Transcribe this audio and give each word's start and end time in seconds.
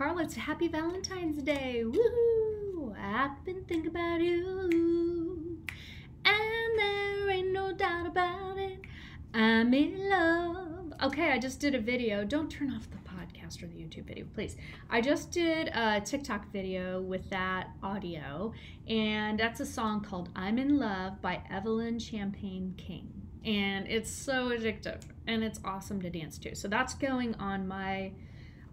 Carla. 0.00 0.22
It's 0.22 0.34
Happy 0.34 0.66
Valentine's 0.66 1.42
Day. 1.42 1.84
Woohoo! 1.84 2.96
I've 2.98 3.44
been 3.44 3.62
thinking 3.64 3.88
about 3.88 4.22
you. 4.22 5.58
And 6.24 6.78
there 6.78 7.28
ain't 7.28 7.52
no 7.52 7.74
doubt 7.74 8.06
about 8.06 8.56
it. 8.56 8.80
I'm 9.34 9.74
in 9.74 10.08
love. 10.08 10.94
Okay, 11.02 11.32
I 11.32 11.38
just 11.38 11.60
did 11.60 11.74
a 11.74 11.78
video. 11.78 12.24
Don't 12.24 12.50
turn 12.50 12.72
off 12.72 12.88
the 12.90 12.96
podcast 12.96 13.62
or 13.62 13.66
the 13.66 13.74
YouTube 13.74 14.06
video, 14.06 14.24
please. 14.32 14.56
I 14.88 15.02
just 15.02 15.32
did 15.32 15.68
a 15.68 16.00
TikTok 16.00 16.50
video 16.50 17.02
with 17.02 17.28
that 17.28 17.68
audio, 17.82 18.54
and 18.88 19.38
that's 19.38 19.60
a 19.60 19.66
song 19.66 20.00
called 20.00 20.30
I'm 20.34 20.56
in 20.56 20.78
Love 20.78 21.20
by 21.20 21.42
Evelyn 21.50 21.98
Champagne 21.98 22.72
King. 22.78 23.12
And 23.44 23.86
it's 23.86 24.10
so 24.10 24.48
addictive 24.48 25.02
and 25.26 25.44
it's 25.44 25.60
awesome 25.62 26.00
to 26.00 26.08
dance 26.08 26.38
to. 26.38 26.54
So 26.54 26.68
that's 26.68 26.94
going 26.94 27.34
on 27.34 27.68
my 27.68 28.12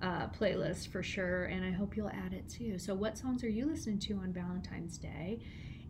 uh, 0.01 0.27
playlist 0.27 0.89
for 0.89 1.01
sure, 1.01 1.45
and 1.45 1.65
I 1.65 1.71
hope 1.71 1.97
you'll 1.97 2.09
add 2.09 2.33
it 2.33 2.47
too. 2.49 2.77
So, 2.77 2.93
what 2.93 3.17
songs 3.17 3.43
are 3.43 3.49
you 3.49 3.65
listening 3.65 3.99
to 3.99 4.13
on 4.15 4.31
Valentine's 4.31 4.97
Day? 4.97 5.39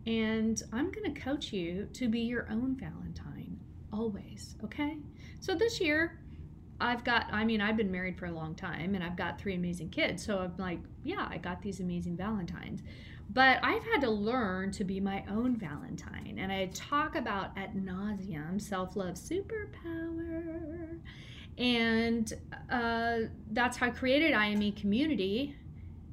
And 0.06 0.62
I'm 0.72 0.90
going 0.90 1.12
to 1.12 1.20
coach 1.20 1.52
you 1.52 1.88
to 1.92 2.08
be 2.08 2.20
your 2.20 2.48
own 2.50 2.76
Valentine 2.76 3.58
always, 3.92 4.56
okay? 4.64 4.96
So, 5.40 5.54
this 5.54 5.80
year, 5.80 6.20
I've 6.80 7.04
got, 7.04 7.26
I 7.32 7.44
mean, 7.44 7.60
I've 7.60 7.76
been 7.76 7.90
married 7.90 8.16
for 8.16 8.26
a 8.26 8.32
long 8.32 8.54
time 8.54 8.94
and 8.94 9.02
I've 9.02 9.16
got 9.16 9.38
three 9.40 9.54
amazing 9.54 9.90
kids. 9.90 10.24
So, 10.24 10.38
I'm 10.38 10.54
like, 10.56 10.80
yeah, 11.02 11.26
I 11.30 11.36
got 11.38 11.60
these 11.60 11.80
amazing 11.80 12.16
Valentines. 12.16 12.82
But 13.30 13.58
I've 13.62 13.84
had 13.84 14.00
to 14.02 14.10
learn 14.10 14.70
to 14.72 14.84
be 14.84 15.00
my 15.00 15.22
own 15.28 15.56
Valentine. 15.56 16.38
And 16.38 16.50
I 16.50 16.70
talk 16.72 17.14
about 17.14 17.50
at 17.58 17.76
nauseum 17.76 18.60
self 18.60 18.96
love 18.96 19.16
superpower. 19.16 20.98
And 21.58 22.32
uh, 22.70 23.18
that's 23.50 23.76
how 23.76 23.86
I 23.86 23.90
created 23.90 24.32
IME 24.32 24.72
Community, 24.72 25.56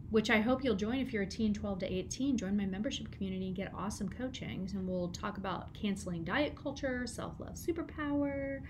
which 0.10 0.32
I 0.32 0.40
hope 0.42 0.64
you'll 0.64 0.76
join 0.76 1.00
if 1.00 1.14
you're 1.14 1.24
a 1.24 1.28
teen 1.28 1.54
12 1.54 1.80
to 1.80 1.94
18. 1.94 2.38
Join 2.38 2.58
my 2.58 2.66
membership 2.66 3.12
community 3.12 3.48
and 3.48 3.55
get 3.55 3.72
awesome 3.76 4.10
coachings. 4.10 4.73
And 4.73 4.88
we'll 4.88 5.10
talk 5.10 5.38
about 5.38 5.73
canceling 5.76 6.23
diet 6.23 6.55
culture, 6.55 7.05
self 7.05 7.39
love 7.39 7.54
superpower, 7.54 8.61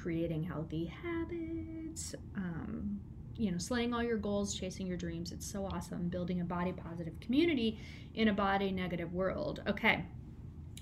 creating 0.00 0.44
healthy 0.44 0.86
habits, 1.02 2.14
um, 2.36 3.00
you 3.36 3.50
know, 3.50 3.58
slaying 3.58 3.92
all 3.92 4.02
your 4.02 4.18
goals, 4.18 4.54
chasing 4.54 4.86
your 4.86 4.96
dreams. 4.96 5.32
It's 5.32 5.50
so 5.50 5.66
awesome. 5.66 6.08
Building 6.08 6.40
a 6.40 6.44
body 6.44 6.72
positive 6.72 7.18
community 7.20 7.80
in 8.14 8.28
a 8.28 8.32
body 8.32 8.70
negative 8.70 9.12
world. 9.12 9.62
Okay. 9.66 10.04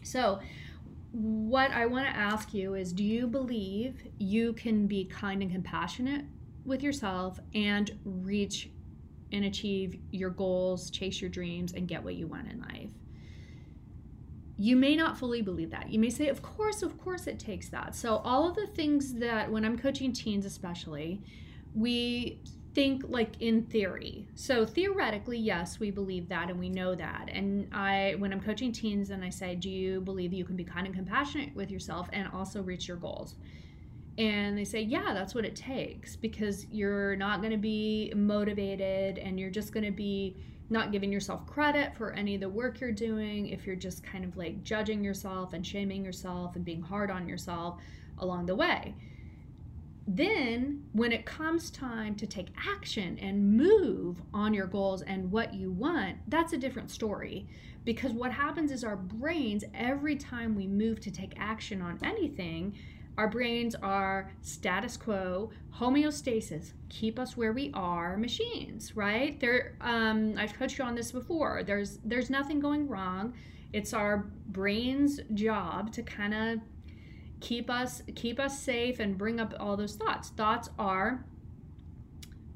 So, 0.03 0.41
what 1.13 1.71
I 1.71 1.87
want 1.87 2.07
to 2.07 2.17
ask 2.17 2.53
you 2.53 2.75
is 2.75 2.93
do 2.93 3.03
you 3.03 3.27
believe 3.27 4.03
you 4.19 4.53
can 4.53 4.87
be 4.87 5.05
kind 5.05 5.43
and 5.43 5.51
compassionate 5.51 6.25
with 6.65 6.83
yourself 6.83 7.41
and 7.55 7.91
reach 8.05 8.71
and 9.33 9.45
achieve 9.45 9.99
your 10.11 10.31
goals, 10.31 10.91
chase 10.91 11.21
your 11.21 11.31
dreams, 11.31 11.73
and 11.73 11.89
get 11.89 12.03
what 12.03 12.15
you 12.15 12.27
want 12.27 12.51
in 12.51 12.61
life? 12.61 12.91
You 14.57 14.77
may 14.77 14.97
not 14.97 15.17
fully 15.17 15.41
believe 15.41 15.71
that. 15.71 15.91
You 15.91 15.99
may 15.99 16.11
say, 16.11 16.29
Of 16.29 16.43
course, 16.43 16.83
of 16.83 16.99
course, 16.99 17.27
it 17.27 17.39
takes 17.39 17.69
that. 17.69 17.95
So, 17.95 18.17
all 18.17 18.49
of 18.49 18.57
the 18.57 18.67
things 18.67 19.15
that 19.15 19.51
when 19.51 19.65
I'm 19.65 19.79
coaching 19.79 20.13
teens, 20.13 20.45
especially, 20.45 21.23
we 21.75 22.41
think 22.79 23.03
like 23.09 23.33
in 23.41 23.65
theory. 23.65 24.25
So 24.37 24.65
theoretically, 24.65 25.37
yes, 25.37 25.81
we 25.81 25.91
believe 25.91 26.29
that 26.29 26.49
and 26.49 26.61
we 26.61 26.69
know 26.69 26.95
that. 26.95 27.29
And 27.33 27.67
I 27.75 28.15
when 28.19 28.33
I'm 28.33 28.41
coaching 28.41 28.71
teens 28.71 29.11
and 29.11 29.25
I 29.25 29.31
say, 29.31 29.57
"Do 29.57 29.69
you 29.69 30.01
believe 30.01 30.33
you 30.33 30.45
can 30.45 30.55
be 30.55 30.63
kind 30.63 30.87
and 30.87 30.95
compassionate 30.95 31.57
with 31.57 31.73
yourself 31.73 32.09
and 32.13 32.29
also 32.29 32.63
reach 32.63 32.87
your 32.87 32.97
goals?" 32.97 33.35
And 34.17 34.57
they 34.57 34.63
say, 34.65 34.81
"Yeah, 34.81 35.13
that's 35.13 35.35
what 35.35 35.45
it 35.45 35.57
takes 35.57 36.15
because 36.15 36.69
you're 36.71 37.17
not 37.17 37.41
going 37.41 37.51
to 37.51 37.59
be 37.59 38.13
motivated 38.15 39.19
and 39.19 39.41
you're 39.41 39.51
just 39.51 39.73
going 39.73 39.87
to 39.87 39.91
be 39.91 40.37
not 40.71 40.93
giving 40.93 41.11
yourself 41.11 41.47
credit 41.49 41.97
for 41.97 42.13
any 42.13 42.37
of 42.37 42.41
the 42.41 42.49
work 42.49 42.81
you're 42.81 42.93
doing 42.93 43.49
if 43.49 43.67
you're 43.67 43.75
just 43.75 44.05
kind 44.05 44.25
of 44.25 44.37
like 44.37 44.63
judging 44.63 45.03
yourself 45.03 45.53
and 45.53 45.67
shaming 45.67 46.05
yourself 46.05 46.55
and 46.55 46.65
being 46.65 46.83
hard 46.83 47.11
on 47.11 47.27
yourself 47.27 47.81
along 48.19 48.47
the 48.47 48.55
way." 48.55 48.95
Then 50.11 50.83
when 50.93 51.13
it 51.13 51.27
comes 51.27 51.71
time 51.71 52.15
to 52.15 52.27
take 52.27 52.49
action 52.67 53.19
and 53.19 53.57
move 53.57 54.23
on 54.33 54.55
your 54.55 54.67
goals 54.67 55.03
and 55.03 55.31
what 55.31 55.53
you 55.53 55.71
want 55.71 56.17
that's 56.29 56.55
a 56.55 56.59
different 56.59 56.91
story. 56.91 57.47
Because 57.85 58.13
what 58.13 58.33
happens 58.33 58.71
is 58.73 58.85
our 58.85 58.97
brains 58.97 59.65
every 59.75 60.17
time 60.17 60.55
we 60.55 60.67
move 60.67 61.01
to 61.01 61.11
take 61.11 61.35
action 61.39 61.83
on 61.83 61.99
anything 62.03 62.75
our 63.19 63.29
brains 63.29 63.75
are 63.75 64.31
status 64.43 64.97
quo 64.97 65.51
homeostasis 65.75 66.73
keep 66.89 67.19
us 67.19 67.37
where 67.37 67.53
we 67.53 67.71
are 67.75 68.17
machines 68.17 68.97
right? 68.97 69.39
There 69.41 69.77
um, 69.83 70.35
i've 70.39 70.55
coached 70.55 70.79
you 70.79 70.85
on 70.85 70.95
this 70.95 71.13
before. 71.13 71.63
There's 71.65 71.99
there's 72.05 72.31
nothing 72.31 72.61
going 72.61 72.89
wrong. 72.89 73.35
It's 73.75 73.93
our 73.93 74.31
brain's 74.47 75.21
job 75.35 75.93
to 75.93 76.03
kind 76.03 76.33
of 76.33 76.61
keep 77.41 77.71
us 77.71 78.03
keep 78.15 78.41
us 78.41 78.61
safe 78.61 79.01
and 79.01 79.19
bring 79.19 79.41
up 79.41 79.55
all 79.59 79.77
those 79.77 79.97
thoughts. 79.97 80.31
Thoughts 80.31 80.71
are 80.79 81.25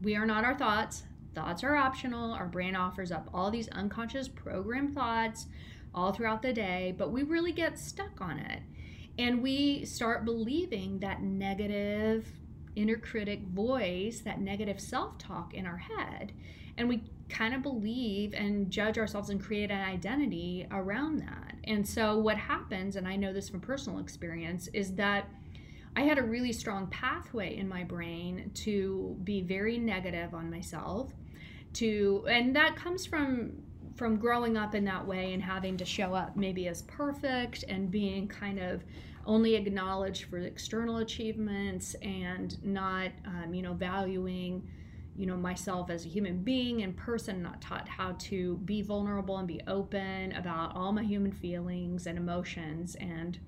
we 0.02 0.16
are 0.16 0.26
not 0.26 0.44
our 0.44 0.56
thoughts. 0.56 1.04
Thoughts 1.34 1.62
are 1.64 1.76
optional. 1.76 2.32
Our 2.32 2.46
brain 2.46 2.76
offers 2.76 3.12
up 3.12 3.30
all 3.32 3.50
these 3.50 3.68
unconscious 3.68 4.28
programmed 4.28 4.94
thoughts 4.94 5.46
all 5.94 6.12
throughout 6.12 6.42
the 6.42 6.52
day 6.52 6.94
but 6.96 7.12
we 7.12 7.22
really 7.22 7.52
get 7.52 7.78
stuck 7.78 8.20
on 8.20 8.38
it. 8.38 8.60
And 9.18 9.42
we 9.42 9.84
start 9.84 10.24
believing 10.24 10.98
that 11.00 11.22
negative 11.22 12.26
inner 12.74 12.96
critic 12.96 13.42
voice 13.48 14.20
that 14.20 14.40
negative 14.40 14.80
self-talk 14.80 15.52
in 15.52 15.66
our 15.66 15.76
head 15.76 16.32
and 16.78 16.88
we 16.88 17.02
kind 17.28 17.54
of 17.54 17.62
believe 17.62 18.34
and 18.34 18.70
judge 18.70 18.98
ourselves 18.98 19.30
and 19.30 19.42
create 19.42 19.70
an 19.70 19.80
identity 19.80 20.66
around 20.70 21.18
that. 21.18 21.51
And 21.64 21.86
so, 21.86 22.18
what 22.18 22.36
happens, 22.36 22.96
and 22.96 23.06
I 23.06 23.16
know 23.16 23.32
this 23.32 23.48
from 23.48 23.60
personal 23.60 23.98
experience, 23.98 24.68
is 24.68 24.94
that 24.94 25.28
I 25.94 26.02
had 26.02 26.18
a 26.18 26.22
really 26.22 26.52
strong 26.52 26.86
pathway 26.88 27.56
in 27.56 27.68
my 27.68 27.84
brain 27.84 28.50
to 28.54 29.16
be 29.24 29.42
very 29.42 29.78
negative 29.78 30.34
on 30.34 30.50
myself. 30.50 31.12
To 31.74 32.26
and 32.28 32.54
that 32.56 32.76
comes 32.76 33.06
from 33.06 33.52
from 33.96 34.16
growing 34.16 34.56
up 34.56 34.74
in 34.74 34.84
that 34.84 35.06
way 35.06 35.32
and 35.32 35.42
having 35.42 35.76
to 35.76 35.84
show 35.84 36.14
up 36.14 36.36
maybe 36.36 36.66
as 36.66 36.82
perfect 36.82 37.64
and 37.68 37.90
being 37.90 38.26
kind 38.26 38.58
of 38.58 38.82
only 39.26 39.54
acknowledged 39.54 40.24
for 40.24 40.38
external 40.38 40.98
achievements 40.98 41.94
and 42.02 42.62
not 42.64 43.10
um, 43.26 43.54
you 43.54 43.62
know 43.62 43.74
valuing 43.74 44.66
you 45.16 45.26
know 45.26 45.36
myself 45.36 45.90
as 45.90 46.06
a 46.06 46.08
human 46.08 46.38
being 46.42 46.82
and 46.82 46.96
person 46.96 47.42
not 47.42 47.60
taught 47.60 47.88
how 47.88 48.12
to 48.18 48.56
be 48.64 48.82
vulnerable 48.82 49.36
and 49.38 49.46
be 49.48 49.60
open 49.66 50.32
about 50.32 50.74
all 50.74 50.92
my 50.92 51.02
human 51.02 51.32
feelings 51.32 52.06
and 52.06 52.18
emotions. 52.18 52.94
And 52.96 53.38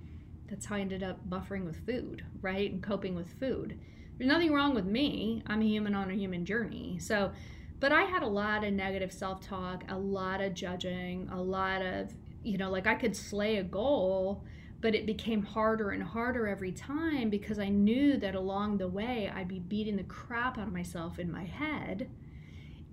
that's 0.49 0.67
how 0.67 0.77
i 0.77 0.81
ended 0.81 1.03
up 1.03 1.29
buffering 1.29 1.65
with 1.65 1.85
food 1.87 2.25
right? 2.43 2.71
And 2.71 2.83
coping 2.83 3.15
with 3.15 3.33
food. 3.41 3.79
There's 4.19 4.29
nothing 4.29 4.53
wrong 4.53 4.75
with 4.75 4.85
me. 4.85 5.43
I'm 5.47 5.63
a 5.63 5.65
human 5.65 5.95
on 5.95 6.11
a 6.11 6.15
human 6.15 6.45
journey. 6.45 6.99
So 7.01 7.33
but 7.81 7.93
i 7.93 8.03
had 8.03 8.23
a 8.23 8.27
lot 8.27 8.65
of 8.65 8.73
negative 8.73 9.13
self-talk 9.13 9.85
a 9.89 9.99
lot 9.99 10.41
of 10.41 10.55
judging 10.55 11.29
a 11.31 11.41
lot 11.43 11.83
of 11.83 12.15
you 12.43 12.57
know 12.57 12.71
like 12.71 12.87
i 12.87 12.95
could 12.95 13.15
slay 13.15 13.57
a 13.57 13.63
goal 13.63 14.43
but 14.85 14.95
it 14.95 15.07
became 15.07 15.43
harder 15.43 15.93
and 15.93 16.03
harder 16.03 16.47
every 16.47 16.71
time 16.71 17.31
because 17.31 17.59
I 17.59 17.71
knew 17.71 18.19
that 18.19 18.35
along 18.35 18.77
the 18.77 18.87
way 18.87 19.33
I'd 19.35 19.49
be 19.49 19.59
beating 19.59 19.97
the 19.97 20.03
crap 20.03 20.59
out 20.59 20.67
of 20.67 20.75
myself 20.75 21.19
in 21.19 21.33
my 21.33 21.45
head 21.45 22.11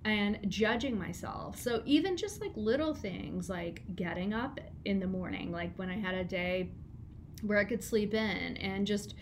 and 0.02 0.38
judging 0.48 0.98
myself. 0.98 1.58
So 1.58 1.82
even 1.84 2.16
just 2.16 2.40
like 2.40 2.52
little 2.54 2.94
things 2.94 3.50
like 3.50 3.82
getting 3.94 4.32
up 4.32 4.58
in 4.86 5.00
the 5.00 5.06
morning, 5.06 5.52
like 5.52 5.76
when 5.76 5.90
I 5.90 5.98
had 5.98 6.14
a 6.14 6.24
day 6.24 6.70
where 7.42 7.58
I 7.58 7.64
could 7.64 7.84
sleep 7.84 8.14
in 8.14 8.56
and 8.56 8.86
just 8.86 9.14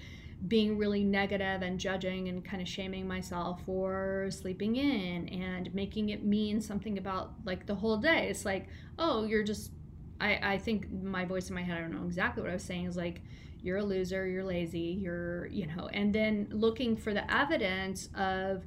being 0.46 0.78
really 0.78 1.02
negative 1.02 1.62
and 1.62 1.76
judging 1.76 2.28
and 2.28 2.44
kind 2.44 2.62
of 2.62 2.68
shaming 2.68 3.08
myself 3.08 3.64
for 3.66 4.28
sleeping 4.30 4.76
in 4.76 5.28
and 5.30 5.74
making 5.74 6.10
it 6.10 6.24
mean 6.24 6.60
something 6.60 6.98
about 6.98 7.32
like 7.44 7.66
the 7.66 7.74
whole 7.74 7.96
day. 7.96 8.28
It's 8.30 8.44
like, 8.44 8.68
oh, 8.96 9.24
you're 9.24 9.42
just 9.42 9.72
I, 10.20 10.54
I 10.54 10.58
think 10.58 10.90
my 10.92 11.24
voice 11.24 11.48
in 11.48 11.54
my 11.54 11.62
head, 11.62 11.78
I 11.78 11.80
don't 11.80 11.92
know 11.92 12.06
exactly 12.06 12.42
what 12.42 12.50
I 12.50 12.54
was 12.54 12.62
saying, 12.62 12.86
is 12.86 12.96
like, 12.96 13.22
you're 13.62 13.78
a 13.78 13.84
loser, 13.84 14.26
you're 14.26 14.44
lazy, 14.44 14.98
you're, 15.00 15.46
you 15.46 15.66
know, 15.66 15.88
and 15.92 16.14
then 16.14 16.48
looking 16.50 16.96
for 16.96 17.12
the 17.12 17.30
evidence 17.32 18.08
of 18.14 18.64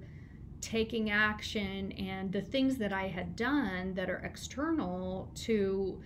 taking 0.62 1.10
action 1.10 1.92
and 1.94 2.32
the 2.32 2.42
things 2.42 2.78
that 2.78 2.94
I 2.94 3.08
had 3.08 3.36
done 3.36 3.94
that 3.96 4.10
are 4.10 4.20
external 4.20 5.30
to 5.36 6.02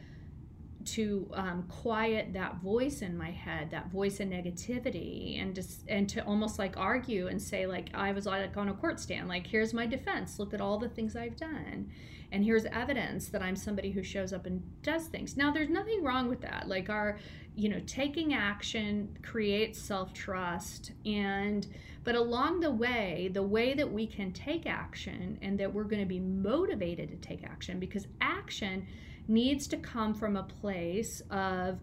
to 0.87 1.29
um, 1.33 1.63
quiet 1.69 2.33
that 2.33 2.61
voice 2.61 3.01
in 3.01 3.17
my 3.17 3.31
head, 3.31 3.69
that 3.71 3.91
voice 3.91 4.19
of 4.19 4.29
negativity, 4.29 5.41
and 5.41 5.53
just 5.53 5.83
and 5.87 6.07
to 6.09 6.23
almost 6.25 6.57
like 6.57 6.77
argue 6.77 7.27
and 7.27 7.41
say 7.41 7.67
like 7.67 7.89
I 7.93 8.11
was 8.11 8.25
like 8.25 8.55
on 8.55 8.69
a 8.69 8.73
court 8.73 8.99
stand, 8.99 9.27
like 9.27 9.45
here's 9.45 9.73
my 9.73 9.85
defense. 9.85 10.39
Look 10.39 10.53
at 10.53 10.61
all 10.61 10.77
the 10.77 10.89
things 10.89 11.15
I've 11.15 11.35
done, 11.35 11.89
and 12.31 12.43
here's 12.43 12.65
evidence 12.65 13.27
that 13.29 13.41
I'm 13.41 13.55
somebody 13.55 13.91
who 13.91 14.01
shows 14.01 14.31
up 14.31 14.45
and 14.45 14.63
does 14.81 15.07
things. 15.07 15.35
Now 15.35 15.51
there's 15.51 15.69
nothing 15.69 16.03
wrong 16.03 16.29
with 16.29 16.41
that. 16.41 16.67
Like 16.67 16.89
our, 16.89 17.19
you 17.55 17.67
know, 17.67 17.81
taking 17.85 18.33
action 18.33 19.17
creates 19.23 19.79
self 19.79 20.13
trust, 20.13 20.91
and 21.05 21.67
but 22.05 22.15
along 22.15 22.61
the 22.61 22.71
way, 22.71 23.29
the 23.33 23.43
way 23.43 23.73
that 23.73 23.91
we 23.91 24.07
can 24.07 24.31
take 24.31 24.65
action 24.65 25.37
and 25.41 25.59
that 25.59 25.73
we're 25.73 25.83
going 25.83 26.01
to 26.01 26.07
be 26.07 26.21
motivated 26.21 27.09
to 27.09 27.17
take 27.17 27.43
action 27.43 27.79
because 27.79 28.07
action 28.21 28.87
needs 29.27 29.67
to 29.67 29.77
come 29.77 30.13
from 30.13 30.35
a 30.35 30.43
place 30.43 31.21
of 31.29 31.79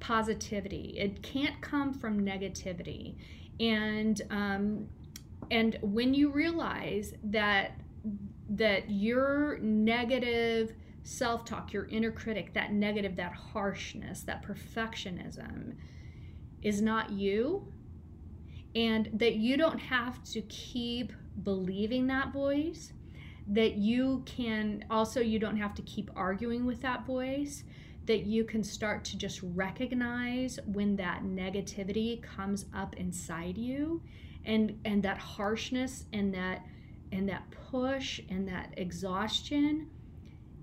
positivity. 0.00 0.94
It 0.98 1.22
can't 1.22 1.60
come 1.60 1.92
from 1.92 2.20
negativity. 2.20 3.16
And 3.60 4.20
um, 4.30 4.88
and 5.50 5.78
when 5.82 6.14
you 6.14 6.30
realize 6.30 7.14
that 7.24 7.80
that 8.50 8.90
your 8.90 9.58
negative 9.58 10.74
self-talk, 11.02 11.72
your 11.72 11.86
inner 11.86 12.10
critic, 12.10 12.52
that 12.54 12.72
negative, 12.72 13.16
that 13.16 13.32
harshness, 13.32 14.22
that 14.22 14.42
perfectionism 14.42 15.74
is 16.62 16.82
not 16.82 17.10
you, 17.10 17.66
and 18.74 19.08
that 19.14 19.36
you 19.36 19.56
don't 19.56 19.78
have 19.78 20.22
to 20.24 20.42
keep 20.42 21.12
believing 21.42 22.06
that 22.06 22.32
voice 22.32 22.92
that 23.48 23.74
you 23.74 24.22
can 24.26 24.84
also 24.90 25.20
you 25.20 25.38
don't 25.38 25.56
have 25.56 25.74
to 25.74 25.82
keep 25.82 26.10
arguing 26.14 26.66
with 26.66 26.80
that 26.82 27.06
voice 27.06 27.64
that 28.06 28.24
you 28.24 28.44
can 28.44 28.62
start 28.62 29.04
to 29.04 29.18
just 29.18 29.40
recognize 29.42 30.58
when 30.66 30.96
that 30.96 31.22
negativity 31.24 32.22
comes 32.22 32.66
up 32.74 32.96
inside 32.96 33.56
you 33.56 34.02
and 34.44 34.78
and 34.84 35.02
that 35.02 35.18
harshness 35.18 36.04
and 36.12 36.32
that 36.32 36.64
and 37.12 37.28
that 37.28 37.44
push 37.70 38.20
and 38.28 38.46
that 38.48 38.72
exhaustion 38.76 39.88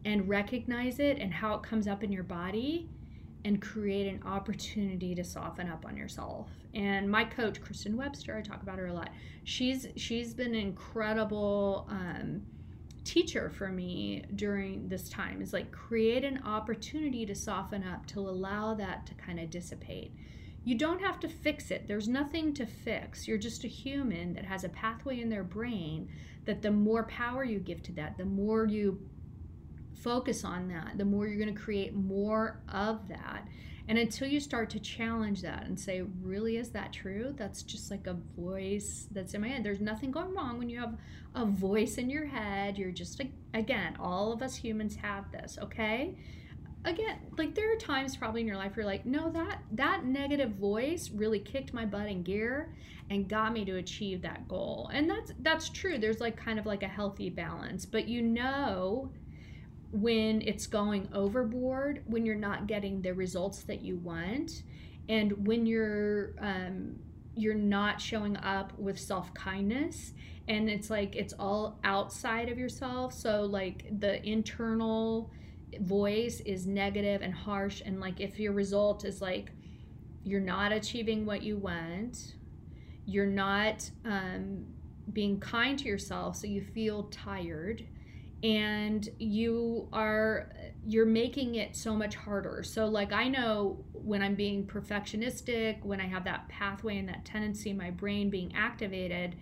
and 0.06 0.28
recognize 0.30 1.00
it 1.00 1.18
and 1.18 1.34
how 1.34 1.56
it 1.56 1.64
comes 1.64 1.88
up 1.88 2.04
in 2.04 2.12
your 2.12 2.24
body 2.24 2.88
and 3.46 3.62
create 3.62 4.08
an 4.08 4.22
opportunity 4.26 5.14
to 5.14 5.24
soften 5.24 5.70
up 5.70 5.86
on 5.86 5.96
yourself. 5.96 6.50
And 6.74 7.10
my 7.10 7.24
coach, 7.24 7.62
Kristen 7.62 7.96
Webster, 7.96 8.36
I 8.36 8.42
talk 8.42 8.64
about 8.64 8.80
her 8.80 8.88
a 8.88 8.94
lot. 8.94 9.12
She's 9.44 9.88
she's 9.96 10.34
been 10.34 10.56
incredible 10.56 11.88
um, 11.90 12.42
teacher 13.06 13.50
for 13.50 13.70
me 13.70 14.24
during 14.36 14.90
this 14.90 15.08
time 15.10 15.42
is 15.42 15.54
like 15.54 15.72
create 15.72 16.26
an 16.26 16.42
opportunity 16.44 17.26
to 17.26 17.36
soften 17.36 17.84
up 17.84 18.06
to 18.08 18.20
allow 18.20 18.74
that 18.74 19.06
to 19.06 19.14
kind 19.14 19.40
of 19.40 19.50
dissipate. 19.50 20.12
You 20.64 20.76
don't 20.76 21.00
have 21.00 21.20
to 21.20 21.30
fix 21.30 21.70
it. 21.70 21.88
There's 21.88 22.08
nothing 22.08 22.54
to 22.56 22.66
fix. 22.66 23.28
You're 23.28 23.38
just 23.38 23.64
a 23.64 23.68
human 23.68 24.34
that 24.34 24.46
has 24.46 24.64
a 24.64 24.70
pathway 24.70 25.22
in 25.22 25.30
their 25.30 25.44
brain 25.44 26.10
that 26.46 26.62
the 26.62 26.72
more 26.72 27.04
power 27.04 27.44
you 27.44 27.60
give 27.60 27.84
to 27.84 27.92
that 27.94 28.18
the 28.18 28.26
more 28.26 28.66
you 28.66 29.00
focus 30.02 30.44
on 30.44 30.68
that 30.68 30.98
the 30.98 31.06
more 31.06 31.28
you're 31.28 31.40
going 31.40 31.54
to 31.54 31.62
create 31.62 31.96
more 31.96 32.60
of 32.72 33.08
that 33.08 33.48
and 33.88 34.00
until 34.00 34.28
you 34.28 34.40
start 34.40 34.70
to 34.72 34.80
challenge 34.80 35.42
that 35.44 35.66
and 35.66 35.80
say, 35.80 36.02
really, 36.22 36.58
is 36.58 36.70
that 36.70 36.92
true? 36.92 37.34
That's 37.38 37.62
just 37.62 37.92
like 37.92 38.08
a 38.08 38.18
voice 38.36 39.08
that's 39.12 39.34
in 39.36 39.42
my 39.42 39.48
head. 39.50 39.64
There's 39.64 39.80
nothing 39.80 40.10
going 40.12 40.34
wrong 40.34 40.58
when 40.58 40.70
you 40.70 40.80
have 40.80 40.98
a 41.36 41.46
voice 41.46 41.98
in 41.98 42.10
your 42.10 42.26
head. 42.26 42.78
You're 42.78 42.92
just, 42.92 43.20
like, 43.20 43.32
again, 43.54 43.96
all 44.00 44.32
of 44.34 44.42
us 44.42 44.56
humans 44.56 44.96
have 44.96 45.32
this, 45.32 45.60
okay? 45.62 46.18
Again, 46.84 47.18
like 47.38 47.56
there 47.56 47.74
are 47.74 47.78
times 47.78 48.16
probably 48.16 48.42
in 48.42 48.48
your 48.48 48.58
life 48.58 48.74
you're 48.76 48.86
like, 48.86 49.08
no, 49.08 49.32
that 49.32 49.64
that 49.72 50.06
negative 50.06 50.52
voice 50.52 51.10
really 51.12 51.40
kicked 51.40 51.74
my 51.74 51.84
butt 51.84 52.08
in 52.08 52.22
gear 52.22 52.76
and 53.10 53.28
got 53.28 53.54
me 53.54 53.66
to 53.66 53.78
achieve 53.78 54.22
that 54.22 54.48
goal. 54.48 54.92
And 54.94 55.10
that's 55.10 55.32
that's 55.40 55.70
true. 55.70 55.98
There's 55.98 56.20
like 56.20 56.38
kind 56.38 56.60
of 56.60 56.68
like 56.68 56.84
a 56.84 56.88
healthy 56.88 57.32
balance, 57.32 57.88
but 57.88 58.08
you 58.08 58.22
know 58.22 59.12
when 59.92 60.42
it's 60.42 60.68
going 60.68 61.08
overboard, 61.14 62.04
when 62.08 62.26
you're 62.26 62.36
not 62.36 62.68
getting 62.68 63.02
the 63.02 63.14
results 63.14 63.64
that 63.64 63.82
you 63.82 63.98
want, 63.98 64.64
and 65.08 65.48
when 65.48 65.66
you're 65.66 66.34
um, 66.40 66.96
you're 67.36 67.54
not 67.54 68.00
showing 68.00 68.38
up 68.38 68.78
with 68.78 69.00
self 69.00 69.34
kindness, 69.34 70.14
and 70.48 70.70
it's 70.70 70.90
like 70.90 71.16
it's 71.16 71.34
all 71.34 71.80
outside 71.84 72.50
of 72.50 72.58
yourself. 72.58 73.14
So 73.14 73.44
like 73.44 73.86
the 74.00 74.26
internal 74.28 75.32
voice 75.80 76.42
is 76.42 76.66
negative 76.68 77.22
and 77.22 77.34
harsh, 77.34 77.82
and 77.86 78.00
like 78.00 78.20
if 78.20 78.40
your 78.40 78.54
result 78.54 79.06
is 79.06 79.22
like 79.22 79.52
you're 80.24 80.42
not 80.42 80.72
achieving 80.72 81.26
what 81.26 81.44
you 81.44 81.58
want, 81.58 82.36
you're 83.06 83.28
not 83.28 83.90
um, 84.06 84.66
being 85.14 85.40
kind 85.40 85.78
to 85.80 85.86
yourself, 85.86 86.36
so 86.36 86.48
you 86.48 86.62
feel 86.62 87.04
tired 87.04 87.86
and 88.46 89.10
you 89.18 89.88
are 89.92 90.52
you're 90.86 91.06
making 91.08 91.56
it 91.56 91.76
so 91.76 91.96
much 91.96 92.14
harder. 92.14 92.62
So 92.62 92.86
like 92.86 93.12
i 93.12 93.28
know 93.28 93.84
when 93.92 94.22
i'm 94.22 94.36
being 94.36 94.68
perfectionistic 94.68 95.84
when 95.84 96.00
i 96.00 96.06
have 96.06 96.24
that 96.26 96.48
pathway 96.48 97.00
and 97.00 97.10
that 97.10 97.26
tendency 97.26 97.72
in 97.72 97.78
my 97.78 97.90
brain 97.90 98.30
being 98.30 98.54
activated 98.56 99.36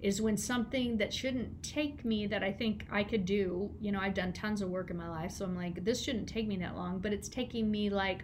is 0.00 0.22
when 0.22 0.36
something 0.36 0.96
that 0.96 1.12
shouldn't 1.12 1.62
take 1.62 2.04
me 2.04 2.26
that 2.26 2.42
i 2.42 2.50
think 2.50 2.86
i 2.90 3.04
could 3.04 3.26
do 3.26 3.70
you 3.80 3.92
know 3.92 4.00
i've 4.00 4.14
done 4.14 4.32
tons 4.32 4.62
of 4.62 4.70
work 4.70 4.90
in 4.90 4.96
my 4.96 5.08
life 5.08 5.30
so 5.32 5.44
i'm 5.44 5.54
like 5.54 5.84
this 5.84 6.02
shouldn't 6.02 6.26
take 6.28 6.46
me 6.46 6.56
that 6.56 6.74
long 6.74 6.98
but 6.98 7.12
it's 7.12 7.28
taking 7.28 7.70
me 7.70 7.90
like 7.90 8.22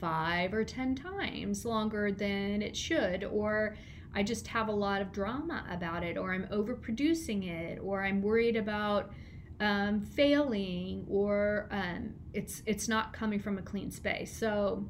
five 0.00 0.52
or 0.52 0.64
ten 0.64 0.96
times 0.96 1.64
longer 1.64 2.10
than 2.10 2.62
it 2.62 2.76
should 2.76 3.22
or 3.22 3.76
I 4.14 4.22
just 4.22 4.46
have 4.48 4.68
a 4.68 4.72
lot 4.72 5.02
of 5.02 5.12
drama 5.12 5.64
about 5.70 6.02
it, 6.02 6.16
or 6.16 6.32
I'm 6.32 6.46
overproducing 6.46 7.48
it, 7.48 7.78
or 7.82 8.02
I'm 8.04 8.22
worried 8.22 8.56
about 8.56 9.12
um, 9.60 10.00
failing, 10.00 11.06
or 11.08 11.68
um, 11.70 12.14
it's 12.32 12.62
it's 12.66 12.88
not 12.88 13.12
coming 13.12 13.40
from 13.40 13.58
a 13.58 13.62
clean 13.62 13.90
space. 13.90 14.36
So, 14.36 14.84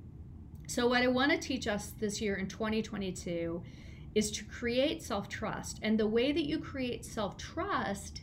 so 0.67 0.89
what 0.89 1.03
I 1.03 1.09
want 1.09 1.33
to 1.33 1.39
teach 1.39 1.67
us 1.67 1.93
this 1.99 2.21
year 2.21 2.37
in 2.37 2.47
2022 2.47 3.63
is 4.15 4.31
to 4.33 4.45
create 4.45 5.03
self 5.03 5.29
trust, 5.29 5.81
and 5.83 5.99
the 5.99 6.07
way 6.07 6.33
that 6.33 6.47
you 6.47 6.59
create 6.59 7.05
self 7.05 7.37
trust 7.37 8.23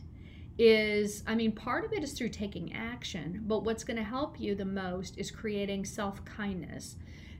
is 0.58 1.22
I 1.26 1.36
mean, 1.36 1.52
part 1.52 1.84
of 1.84 1.92
it 1.92 2.02
is 2.02 2.12
through 2.12 2.30
taking 2.30 2.74
action, 2.74 3.44
but 3.46 3.62
what's 3.62 3.84
going 3.84 3.96
to 3.96 4.02
help 4.02 4.40
you 4.40 4.54
the 4.54 4.64
most 4.64 5.16
is 5.16 5.30
creating 5.30 5.84
self 5.84 6.24
kindness. 6.24 6.96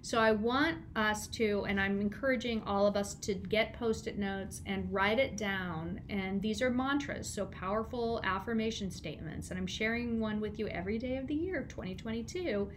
So 0.09 0.19
I 0.19 0.33
want 0.33 0.79
us 0.97 1.27
to, 1.27 1.67
and 1.69 1.79
I'm 1.79 2.01
encouraging 2.01 2.63
all 2.63 2.87
of 2.87 2.97
us 2.97 3.13
to 3.17 3.35
get 3.35 3.75
post 3.75 4.07
it 4.07 4.17
notes 4.17 4.63
and 4.65 4.91
write 4.91 5.19
it 5.19 5.37
down. 5.37 6.01
And 6.09 6.41
these 6.41 6.63
are 6.63 6.71
mantras, 6.71 7.29
so 7.29 7.45
powerful 7.45 8.19
affirmation 8.25 8.91
statements. 8.91 9.51
And 9.51 9.59
I'm 9.59 9.67
sharing 9.67 10.19
one 10.19 10.41
with 10.41 10.59
you 10.59 10.67
every 10.69 10.97
day 10.97 11.19
of 11.19 11.27
the 11.27 11.35
year 11.35 11.61
of 11.61 11.69
2022. 11.69 12.71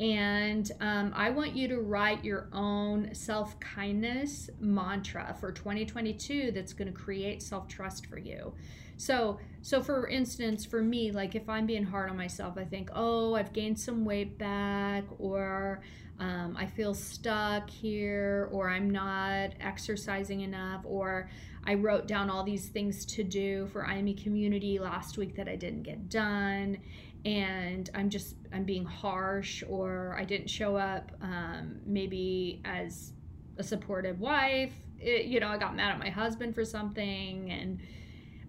And 0.00 0.70
um, 0.82 1.14
I 1.16 1.30
want 1.30 1.56
you 1.56 1.66
to 1.68 1.80
write 1.80 2.22
your 2.22 2.50
own 2.52 3.14
self 3.14 3.58
kindness 3.58 4.50
mantra 4.60 5.34
for 5.40 5.52
2022 5.52 6.50
that's 6.50 6.74
going 6.74 6.92
to 6.92 6.94
create 6.94 7.42
self 7.42 7.68
trust 7.68 8.04
for 8.04 8.18
you. 8.18 8.52
So, 8.98 9.38
so 9.62 9.82
for 9.82 10.08
instance, 10.08 10.66
for 10.66 10.82
me, 10.82 11.10
like 11.10 11.34
if 11.34 11.48
I'm 11.48 11.64
being 11.64 11.84
hard 11.84 12.10
on 12.10 12.18
myself, 12.18 12.58
I 12.58 12.64
think, 12.64 12.90
oh, 12.94 13.34
I've 13.34 13.54
gained 13.54 13.78
some 13.78 14.04
weight 14.04 14.38
back, 14.38 15.04
or 15.18 15.80
um, 16.18 16.56
I 16.58 16.66
feel 16.66 16.94
stuck 16.94 17.68
here, 17.68 18.48
or 18.52 18.70
I'm 18.70 18.88
not 18.90 19.50
exercising 19.60 20.40
enough, 20.40 20.82
or 20.84 21.28
I 21.64 21.74
wrote 21.74 22.06
down 22.06 22.30
all 22.30 22.44
these 22.44 22.68
things 22.68 23.04
to 23.06 23.24
do 23.24 23.66
for 23.68 23.84
IME 23.86 24.14
community 24.16 24.78
last 24.78 25.18
week 25.18 25.34
that 25.36 25.48
I 25.48 25.56
didn't 25.56 25.82
get 25.82 26.08
done. 26.08 26.78
and 27.24 27.90
I'm 27.92 28.08
just 28.08 28.36
I'm 28.52 28.64
being 28.64 28.84
harsh 28.84 29.64
or 29.68 30.16
I 30.18 30.24
didn't 30.24 30.48
show 30.48 30.76
up 30.76 31.10
um, 31.20 31.80
maybe 31.84 32.62
as 32.64 33.12
a 33.58 33.64
supportive 33.64 34.20
wife. 34.20 34.72
It, 35.00 35.26
you 35.26 35.40
know, 35.40 35.48
I 35.48 35.58
got 35.58 35.74
mad 35.74 35.90
at 35.90 35.98
my 35.98 36.08
husband 36.08 36.54
for 36.54 36.64
something 36.64 37.50
and 37.50 37.80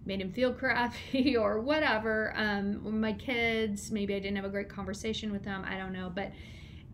made 0.06 0.20
him 0.20 0.32
feel 0.32 0.52
crappy 0.60 1.36
or 1.36 1.60
whatever. 1.60 2.32
Um, 2.36 3.00
my 3.00 3.12
kids, 3.12 3.90
maybe 3.90 4.14
I 4.14 4.20
didn't 4.20 4.36
have 4.36 4.44
a 4.44 4.50
great 4.50 4.68
conversation 4.68 5.32
with 5.32 5.42
them. 5.42 5.64
I 5.68 5.76
don't 5.76 5.92
know. 5.92 6.10
But 6.14 6.32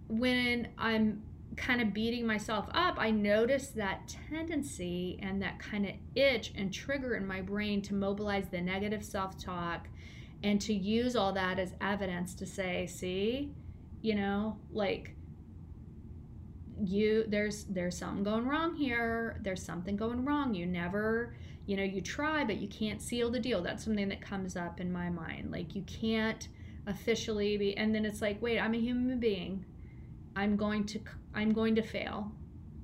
when 0.09 0.69
I'm 0.79 1.23
kind 1.57 1.81
of 1.81 1.95
beating 1.95 2.27
myself 2.27 2.67
up, 2.75 2.97
I 2.99 3.11
notice 3.11 3.69
that 3.69 4.15
tendency 4.29 5.19
and 5.23 5.41
that 5.43 5.59
kind 5.59 5.87
of 5.87 5.93
itch 6.15 6.53
and 6.57 6.73
trigger 6.73 7.15
in 7.15 7.27
my 7.27 7.41
brain 7.41 7.81
to 7.83 7.95
mobilize 7.95 8.49
the 8.49 8.61
negative 8.61 9.05
self 9.05 9.39
talk 9.39 9.89
and 10.43 10.61
to 10.61 10.75
use 10.75 11.17
all 11.17 11.33
that 11.33 11.59
as 11.59 11.75
evidence 11.81 12.35
to 12.35 12.47
say, 12.47 12.87
see, 12.87 13.53
you 14.03 14.15
know, 14.15 14.59
like 14.73 15.15
you 16.83 17.25
there's 17.29 17.65
there's 17.67 17.97
something 17.97 18.25
going 18.25 18.47
wrong 18.47 18.75
here. 18.75 19.41
There's 19.43 19.63
something 19.63 19.97
going 19.97 20.25
wrong. 20.25 20.55
You 20.55 20.67
never 20.67 21.35
you 21.67 21.77
know 21.77 21.83
you 21.83 22.03
try 22.03 22.45
but 22.45 22.57
you 22.57 22.69
can't 22.69 23.01
seal 23.01 23.31
the 23.31 23.41
deal. 23.41 23.63
That's 23.63 23.85
something 23.85 24.09
that 24.09 24.21
comes 24.21 24.57
up 24.57 24.81
in 24.81 24.93
my 24.93 25.09
mind. 25.09 25.51
Like 25.51 25.75
you 25.75 25.83
can't 25.83 26.49
officially 26.87 27.57
be 27.57 27.77
and 27.77 27.95
then 27.95 28.05
it's 28.05 28.21
like 28.21 28.41
wait 28.43 28.59
i'm 28.59 28.75
a 28.75 28.79
human 28.79 29.19
being 29.19 29.65
i'm 30.37 30.57
going 30.57 30.85
to 30.85 30.99
i'm 31.35 31.53
going 31.53 31.75
to 31.75 31.83
fail 31.83 32.31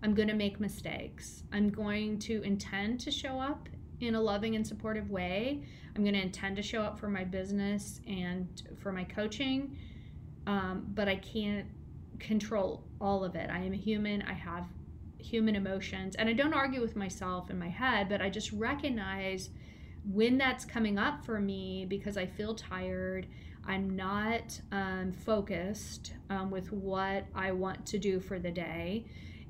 i'm 0.02 0.14
going 0.14 0.28
to 0.28 0.34
make 0.34 0.60
mistakes 0.60 1.42
i'm 1.52 1.70
going 1.70 2.18
to 2.18 2.42
intend 2.42 3.00
to 3.00 3.10
show 3.10 3.38
up 3.40 3.68
in 4.00 4.14
a 4.14 4.20
loving 4.20 4.56
and 4.56 4.66
supportive 4.66 5.10
way 5.10 5.62
I'm 5.94 6.02
going 6.02 6.14
to 6.14 6.22
intend 6.22 6.56
to 6.56 6.62
show 6.62 6.82
up 6.82 6.98
for 6.98 7.08
my 7.08 7.24
business 7.24 8.00
and 8.06 8.48
for 8.80 8.92
my 8.92 9.04
coaching, 9.04 9.76
um, 10.46 10.86
but 10.94 11.08
I 11.08 11.16
can't 11.16 11.66
control 12.18 12.84
all 13.00 13.24
of 13.24 13.34
it. 13.34 13.50
I 13.50 13.58
am 13.58 13.72
a 13.72 13.76
human. 13.76 14.22
I 14.22 14.34
have 14.34 14.66
human 15.18 15.56
emotions, 15.56 16.14
and 16.16 16.28
I 16.28 16.32
don't 16.32 16.54
argue 16.54 16.80
with 16.80 16.96
myself 16.96 17.50
in 17.50 17.58
my 17.58 17.68
head, 17.68 18.08
but 18.08 18.22
I 18.22 18.30
just 18.30 18.52
recognize 18.52 19.50
when 20.10 20.38
that's 20.38 20.64
coming 20.64 20.98
up 20.98 21.24
for 21.24 21.40
me 21.40 21.86
because 21.86 22.16
I 22.16 22.26
feel 22.26 22.54
tired. 22.54 23.26
I'm 23.70 23.90
not 23.90 24.60
um, 24.72 25.12
focused 25.12 26.14
um, 26.28 26.50
with 26.50 26.72
what 26.72 27.24
I 27.36 27.52
want 27.52 27.86
to 27.86 27.98
do 28.00 28.18
for 28.18 28.40
the 28.40 28.50
day. 28.50 29.06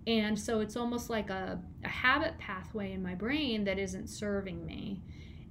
And 0.06 0.38
so 0.38 0.60
it's 0.60 0.76
almost 0.76 1.08
like 1.08 1.30
a, 1.30 1.58
a 1.84 1.88
habit 1.88 2.36
pathway 2.36 2.92
in 2.92 3.02
my 3.02 3.14
brain 3.14 3.64
that 3.64 3.78
isn't 3.78 4.08
serving 4.08 4.66
me. 4.66 5.00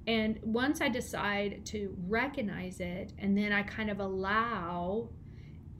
And 0.06 0.38
once 0.44 0.80
I 0.80 0.88
decide 0.88 1.66
to 1.66 1.96
recognize 2.06 2.78
it, 2.78 3.12
and 3.18 3.36
then 3.36 3.50
I 3.50 3.64
kind 3.64 3.90
of 3.90 3.98
allow 3.98 5.08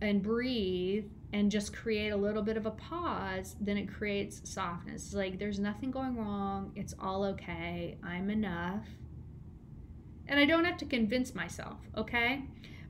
and 0.02 0.20
breathe 0.20 1.04
and 1.32 1.48
just 1.48 1.72
create 1.72 2.08
a 2.08 2.16
little 2.16 2.42
bit 2.42 2.56
of 2.56 2.66
a 2.66 2.72
pause, 2.72 3.54
then 3.60 3.76
it 3.76 3.86
creates 3.86 4.40
softness. 4.50 5.04
It's 5.06 5.14
like 5.14 5.38
there's 5.38 5.60
nothing 5.60 5.92
going 5.92 6.16
wrong. 6.16 6.72
It's 6.74 6.94
all 7.00 7.22
okay. 7.24 7.98
I'm 8.02 8.30
enough. 8.30 8.84
And 10.26 10.40
I 10.40 10.44
don't 10.44 10.64
have 10.64 10.76
to 10.78 10.86
convince 10.86 11.36
myself, 11.36 11.78
okay? 11.96 12.42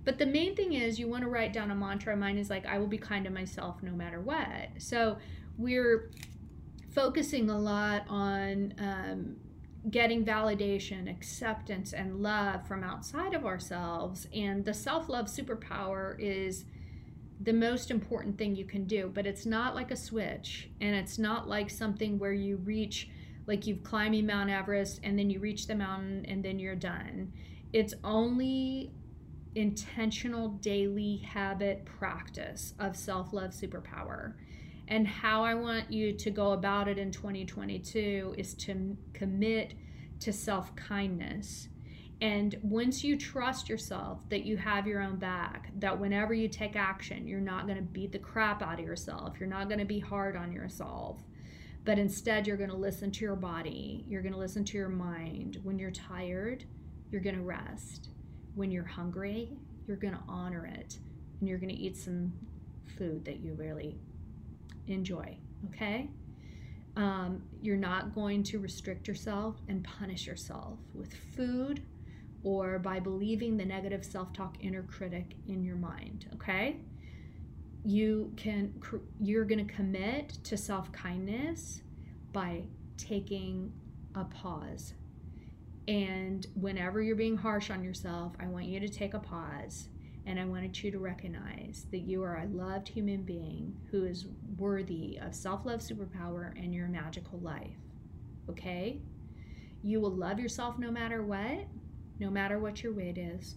But 0.04 0.18
the 0.18 0.26
main 0.26 0.56
thing 0.56 0.72
is 0.72 0.98
you 0.98 1.08
want 1.08 1.22
to 1.22 1.28
write 1.28 1.52
down 1.52 1.70
a 1.70 1.74
mantra. 1.74 2.16
Mine 2.16 2.38
is 2.38 2.48
like, 2.50 2.66
I 2.66 2.78
will 2.78 2.86
be 2.86 2.98
kind 2.98 3.24
to 3.24 3.30
myself 3.30 3.82
no 3.82 3.92
matter 3.92 4.20
what. 4.20 4.70
So 4.78 5.18
we're 5.58 6.10
focusing 6.94 7.50
a 7.50 7.58
lot 7.58 8.04
on 8.08 8.74
um, 8.78 9.36
getting 9.90 10.24
validation, 10.24 11.10
acceptance, 11.10 11.92
and 11.92 12.22
love 12.22 12.66
from 12.66 12.82
outside 12.82 13.34
of 13.34 13.44
ourselves. 13.44 14.26
And 14.34 14.64
the 14.64 14.74
self 14.74 15.08
love 15.08 15.26
superpower 15.26 16.16
is 16.18 16.64
the 17.42 17.52
most 17.52 17.90
important 17.90 18.36
thing 18.36 18.54
you 18.54 18.64
can 18.64 18.84
do. 18.84 19.10
But 19.12 19.26
it's 19.26 19.46
not 19.46 19.74
like 19.74 19.90
a 19.90 19.96
switch, 19.96 20.70
and 20.80 20.94
it's 20.94 21.18
not 21.18 21.48
like 21.48 21.70
something 21.70 22.18
where 22.18 22.32
you 22.32 22.56
reach, 22.56 23.08
like 23.46 23.66
you've 23.66 23.82
climbing 23.82 24.26
Mount 24.26 24.50
Everest 24.50 25.00
and 25.02 25.18
then 25.18 25.30
you 25.30 25.40
reach 25.40 25.66
the 25.66 25.74
mountain 25.74 26.24
and 26.26 26.42
then 26.42 26.58
you're 26.58 26.74
done. 26.74 27.32
It's 27.72 27.94
only 28.02 28.92
intentional 29.54 30.48
daily 30.48 31.16
habit 31.18 31.84
practice 31.84 32.74
of 32.78 32.96
self 32.96 33.32
love 33.32 33.50
superpower. 33.50 34.34
And 34.88 35.06
how 35.06 35.44
I 35.44 35.54
want 35.54 35.90
you 35.90 36.12
to 36.14 36.30
go 36.30 36.52
about 36.52 36.88
it 36.88 36.98
in 36.98 37.12
2022 37.12 38.34
is 38.36 38.54
to 38.54 38.96
commit 39.12 39.74
to 40.20 40.32
self 40.32 40.74
kindness. 40.76 41.68
And 42.20 42.58
once 42.62 43.02
you 43.02 43.16
trust 43.16 43.68
yourself 43.68 44.28
that 44.28 44.44
you 44.44 44.58
have 44.58 44.86
your 44.86 45.00
own 45.00 45.16
back, 45.16 45.70
that 45.78 45.98
whenever 45.98 46.34
you 46.34 46.48
take 46.48 46.76
action, 46.76 47.26
you're 47.26 47.40
not 47.40 47.66
going 47.66 47.78
to 47.78 47.82
beat 47.82 48.12
the 48.12 48.18
crap 48.18 48.62
out 48.62 48.78
of 48.78 48.84
yourself, 48.84 49.40
you're 49.40 49.48
not 49.48 49.68
going 49.68 49.78
to 49.78 49.86
be 49.86 50.00
hard 50.00 50.36
on 50.36 50.52
yourself, 50.52 51.22
but 51.84 51.98
instead 51.98 52.46
you're 52.46 52.58
going 52.58 52.70
to 52.70 52.76
listen 52.76 53.10
to 53.10 53.24
your 53.24 53.36
body, 53.36 54.04
you're 54.06 54.20
going 54.20 54.34
to 54.34 54.38
listen 54.38 54.64
to 54.66 54.76
your 54.76 54.90
mind. 54.90 55.58
When 55.62 55.78
you're 55.78 55.90
tired, 55.90 56.64
you're 57.10 57.22
going 57.22 57.36
to 57.36 57.42
rest. 57.42 58.10
When 58.54 58.70
you're 58.70 58.84
hungry, 58.84 59.56
you're 59.86 59.96
going 59.96 60.14
to 60.14 60.22
honor 60.28 60.66
it, 60.66 60.98
and 61.40 61.48
you're 61.48 61.58
going 61.58 61.74
to 61.74 61.80
eat 61.80 61.96
some 61.96 62.32
food 62.98 63.24
that 63.24 63.40
you 63.40 63.54
really 63.54 63.96
enjoy, 64.86 65.36
okay? 65.68 66.08
Um, 66.96 67.42
you're 67.62 67.76
not 67.76 68.14
going 68.14 68.42
to 68.44 68.58
restrict 68.58 69.06
yourself 69.06 69.56
and 69.68 69.82
punish 69.84 70.26
yourself 70.26 70.78
with 70.94 71.14
food 71.36 71.82
or 72.42 72.78
by 72.78 72.98
believing 72.98 73.56
the 73.56 73.64
negative 73.64 74.04
self 74.04 74.32
talk 74.32 74.56
inner 74.60 74.82
critic 74.82 75.34
in 75.46 75.62
your 75.62 75.76
mind, 75.76 76.26
okay? 76.34 76.76
You 77.84 78.32
can, 78.36 78.74
you're 79.20 79.44
going 79.44 79.66
to 79.66 79.72
commit 79.72 80.38
to 80.44 80.56
self 80.56 80.90
kindness 80.92 81.82
by 82.32 82.62
taking 82.96 83.72
a 84.14 84.24
pause. 84.24 84.94
And 85.90 86.46
whenever 86.54 87.02
you're 87.02 87.16
being 87.16 87.36
harsh 87.36 87.68
on 87.68 87.82
yourself, 87.82 88.34
I 88.38 88.46
want 88.46 88.66
you 88.66 88.78
to 88.78 88.88
take 88.88 89.12
a 89.12 89.18
pause 89.18 89.88
and 90.24 90.38
I 90.38 90.44
wanted 90.44 90.80
you 90.80 90.92
to 90.92 91.00
recognize 91.00 91.86
that 91.90 92.02
you 92.02 92.22
are 92.22 92.36
a 92.36 92.46
loved 92.46 92.86
human 92.86 93.22
being 93.22 93.74
who 93.90 94.04
is 94.04 94.26
worthy 94.56 95.18
of 95.20 95.34
self 95.34 95.66
love 95.66 95.80
superpower 95.80 96.52
and 96.56 96.72
your 96.72 96.86
magical 96.86 97.40
life. 97.40 97.74
Okay? 98.48 99.00
You 99.82 100.00
will 100.00 100.12
love 100.12 100.38
yourself 100.38 100.78
no 100.78 100.92
matter 100.92 101.24
what, 101.24 101.66
no 102.20 102.30
matter 102.30 102.60
what 102.60 102.84
your 102.84 102.92
weight 102.92 103.18
is, 103.18 103.56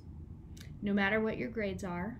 no 0.81 0.91
matter 0.91 1.19
what 1.21 1.37
your 1.37 1.49
grades 1.49 1.83
are, 1.83 2.17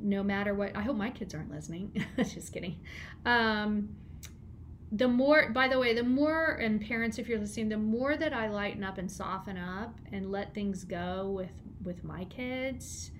no 0.00 0.22
matter 0.22 0.54
what. 0.54 0.74
I 0.74 0.80
hope 0.80 0.96
my 0.96 1.10
kids 1.10 1.34
aren't 1.34 1.50
listening. 1.50 2.02
Just 2.16 2.50
kidding. 2.50 2.80
Um, 3.26 3.94
the 4.94 5.08
more 5.08 5.50
by 5.50 5.66
the 5.66 5.78
way 5.78 5.94
the 5.94 6.02
more 6.02 6.50
and 6.60 6.80
parents 6.80 7.18
if 7.18 7.26
you're 7.26 7.38
listening 7.38 7.68
the 7.68 7.76
more 7.76 8.16
that 8.16 8.34
i 8.34 8.48
lighten 8.48 8.84
up 8.84 8.98
and 8.98 9.10
soften 9.10 9.56
up 9.56 9.98
and 10.12 10.30
let 10.30 10.52
things 10.54 10.84
go 10.84 11.30
with 11.30 11.52
with 11.82 12.04
my 12.04 12.24
kids 12.26 13.10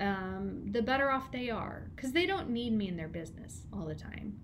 um, 0.00 0.62
the 0.72 0.82
better 0.82 1.10
off 1.10 1.30
they 1.30 1.50
are 1.50 1.90
because 1.94 2.12
they 2.12 2.26
don't 2.26 2.50
need 2.50 2.72
me 2.72 2.88
in 2.88 2.96
their 2.96 3.08
business 3.08 3.62
all 3.72 3.86
the 3.86 3.94
time. 3.94 4.38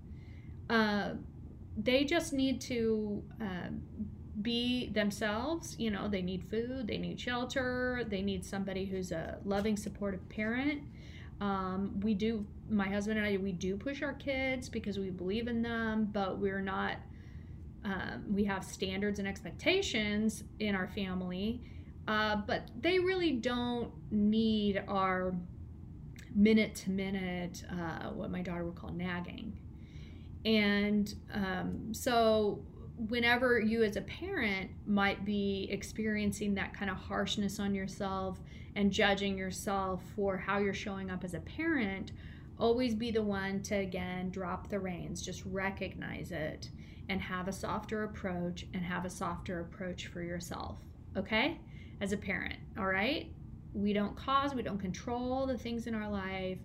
Uh, 0.68 1.10
they 1.76 2.04
just 2.04 2.32
need 2.32 2.60
to 2.62 3.22
uh, 3.40 3.68
be 4.42 4.90
themselves. 4.90 5.76
You 5.78 5.90
know, 5.90 6.08
they 6.08 6.22
need 6.22 6.44
food, 6.50 6.87
they 6.87 6.99
need 6.99 7.18
shelter, 7.18 8.04
they 8.08 8.22
need 8.22 8.44
somebody 8.44 8.84
who's 8.84 9.12
a 9.12 9.38
loving, 9.44 9.76
supportive 9.76 10.28
parent. 10.28 10.82
Um, 11.40 11.99
we 12.00 12.14
do, 12.14 12.47
my 12.68 12.88
husband 12.88 13.18
and 13.18 13.26
I, 13.26 13.37
we 13.38 13.52
do 13.52 13.76
push 13.76 14.02
our 14.02 14.12
kids 14.12 14.68
because 14.68 14.99
we 14.99 15.11
believe 15.11 15.49
in 15.49 15.62
them, 15.62 16.09
but 16.12 16.38
we're 16.38 16.61
not. 16.61 16.97
Um, 17.82 18.25
we 18.28 18.44
have 18.44 18.62
standards 18.62 19.18
and 19.18 19.26
expectations 19.26 20.44
in 20.59 20.75
our 20.75 20.88
family 20.88 21.62
uh, 22.11 22.37
but 22.44 22.68
they 22.80 22.99
really 22.99 23.30
don't 23.30 23.92
need 24.11 24.82
our 24.88 25.32
minute 26.35 26.75
to 26.75 26.90
minute, 26.90 27.62
what 28.14 28.32
my 28.32 28.42
daughter 28.42 28.64
would 28.64 28.75
call 28.75 28.90
nagging. 28.90 29.56
And 30.44 31.14
um, 31.32 31.94
so, 31.94 32.64
whenever 33.09 33.61
you 33.61 33.82
as 33.85 33.97
a 33.97 34.00
parent 34.02 34.70
might 34.87 35.25
be 35.25 35.68
experiencing 35.70 36.54
that 36.54 36.75
kind 36.75 36.90
of 36.90 36.97
harshness 36.97 37.61
on 37.61 37.75
yourself 37.75 38.40
and 38.80 38.90
judging 38.90 39.38
yourself 39.38 40.02
for 40.16 40.37
how 40.37 40.58
you're 40.58 40.75
showing 40.75 41.10
up 41.10 41.22
as 41.22 41.34
a 41.34 41.40
parent, 41.40 42.12
always 42.58 42.94
be 42.94 43.10
the 43.10 43.22
one 43.22 43.62
to 43.62 43.76
again 43.76 44.30
drop 44.30 44.68
the 44.68 44.78
reins, 44.78 45.22
just 45.22 45.42
recognize 45.46 46.32
it 46.32 46.70
and 47.08 47.20
have 47.20 47.49
a 47.49 47.52
softer 47.52 48.04
approach 48.04 48.66
and 48.75 48.82
have 48.82 49.04
a 49.04 49.10
softer 49.10 49.60
approach 49.60 50.08
for 50.08 50.22
yourself. 50.22 50.78
Okay? 51.16 51.58
as 52.00 52.12
a 52.12 52.16
parent, 52.16 52.56
all 52.78 52.87
right? 52.87 53.30
We 53.75 53.92
don't 53.92 54.16
cause, 54.16 54.54
we 54.54 54.62
don't 54.62 54.78
control 54.78 55.46
the 55.46 55.58
things 55.58 55.87
in 55.87 55.94
our 55.94 56.08
life. 56.08 56.58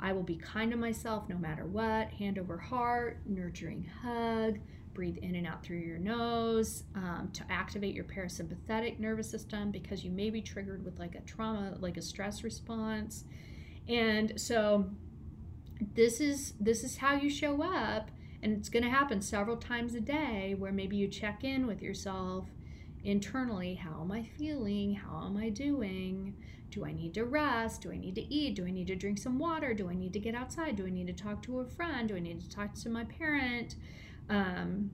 I 0.00 0.12
will 0.12 0.24
be 0.24 0.36
kind 0.36 0.70
to 0.72 0.76
myself 0.76 1.28
no 1.28 1.38
matter 1.38 1.64
what, 1.64 2.08
hand 2.10 2.38
over 2.38 2.58
heart, 2.58 3.20
nurturing 3.24 3.88
hug, 4.02 4.58
breathe 4.94 5.18
in 5.18 5.34
and 5.34 5.46
out 5.46 5.62
through 5.62 5.78
your 5.78 5.98
nose 5.98 6.84
um, 6.94 7.30
to 7.32 7.44
activate 7.50 7.94
your 7.94 8.04
parasympathetic 8.04 8.98
nervous 8.98 9.30
system 9.30 9.70
because 9.70 10.04
you 10.04 10.10
may 10.10 10.30
be 10.30 10.40
triggered 10.40 10.84
with 10.84 10.98
like 10.98 11.14
a 11.14 11.20
trauma, 11.20 11.74
like 11.80 11.96
a 11.96 12.02
stress 12.02 12.44
response. 12.44 13.24
And 13.88 14.40
so 14.40 14.90
this 15.94 16.20
is 16.20 16.54
this 16.60 16.84
is 16.84 16.96
how 16.96 17.14
you 17.16 17.28
show 17.28 17.62
up 17.62 18.10
and 18.42 18.52
it's 18.52 18.68
going 18.68 18.82
to 18.84 18.90
happen 18.90 19.20
several 19.20 19.56
times 19.56 19.94
a 19.94 20.00
day 20.00 20.54
where 20.58 20.72
maybe 20.72 20.96
you 20.96 21.08
check 21.08 21.44
in 21.44 21.66
with 21.66 21.82
yourself 21.82 22.46
internally 23.04 23.74
how 23.74 24.00
am 24.00 24.12
i 24.12 24.22
feeling? 24.22 24.94
How 24.94 25.26
am 25.26 25.36
i 25.36 25.48
doing? 25.48 26.36
Do 26.70 26.84
i 26.84 26.92
need 26.92 27.14
to 27.14 27.24
rest? 27.24 27.82
Do 27.82 27.90
i 27.92 27.96
need 27.96 28.14
to 28.14 28.32
eat? 28.32 28.54
Do 28.54 28.66
i 28.66 28.70
need 28.70 28.86
to 28.86 28.96
drink 28.96 29.18
some 29.18 29.38
water? 29.38 29.74
Do 29.74 29.90
i 29.90 29.94
need 29.94 30.12
to 30.12 30.20
get 30.20 30.34
outside? 30.34 30.76
Do 30.76 30.86
i 30.86 30.90
need 30.90 31.08
to 31.08 31.12
talk 31.12 31.42
to 31.42 31.60
a 31.60 31.66
friend? 31.66 32.08
Do 32.08 32.16
i 32.16 32.20
need 32.20 32.40
to 32.40 32.48
talk 32.48 32.74
to 32.74 32.88
my 32.88 33.04
parent 33.04 33.74
um, 34.32 34.90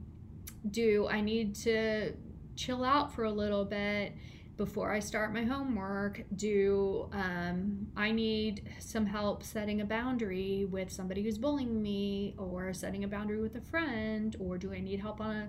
do 0.71 1.07
i 1.09 1.21
need 1.21 1.55
to 1.55 2.13
chill 2.57 2.85
out 2.85 3.15
for 3.15 3.25
a 3.25 3.31
little 3.31 3.65
bit 3.65 4.13
before 4.59 4.93
I 4.93 4.99
start 4.99 5.33
my 5.33 5.45
homework, 5.45 6.25
do 6.35 7.09
um, 7.13 7.87
I 7.97 8.11
need 8.11 8.69
some 8.81 9.07
help 9.07 9.45
setting 9.45 9.81
a 9.81 9.85
boundary 9.85 10.67
with 10.69 10.91
somebody 10.91 11.23
who's 11.23 11.39
bullying 11.39 11.81
me, 11.81 12.35
or 12.37 12.75
setting 12.75 13.05
a 13.05 13.09
boundary 13.09 13.41
with 13.41 13.55
a 13.55 13.61
friend, 13.61 14.35
or 14.41 14.59
do 14.59 14.75
I 14.75 14.81
need 14.81 14.99
help 14.99 15.21
on 15.21 15.37
a 15.37 15.49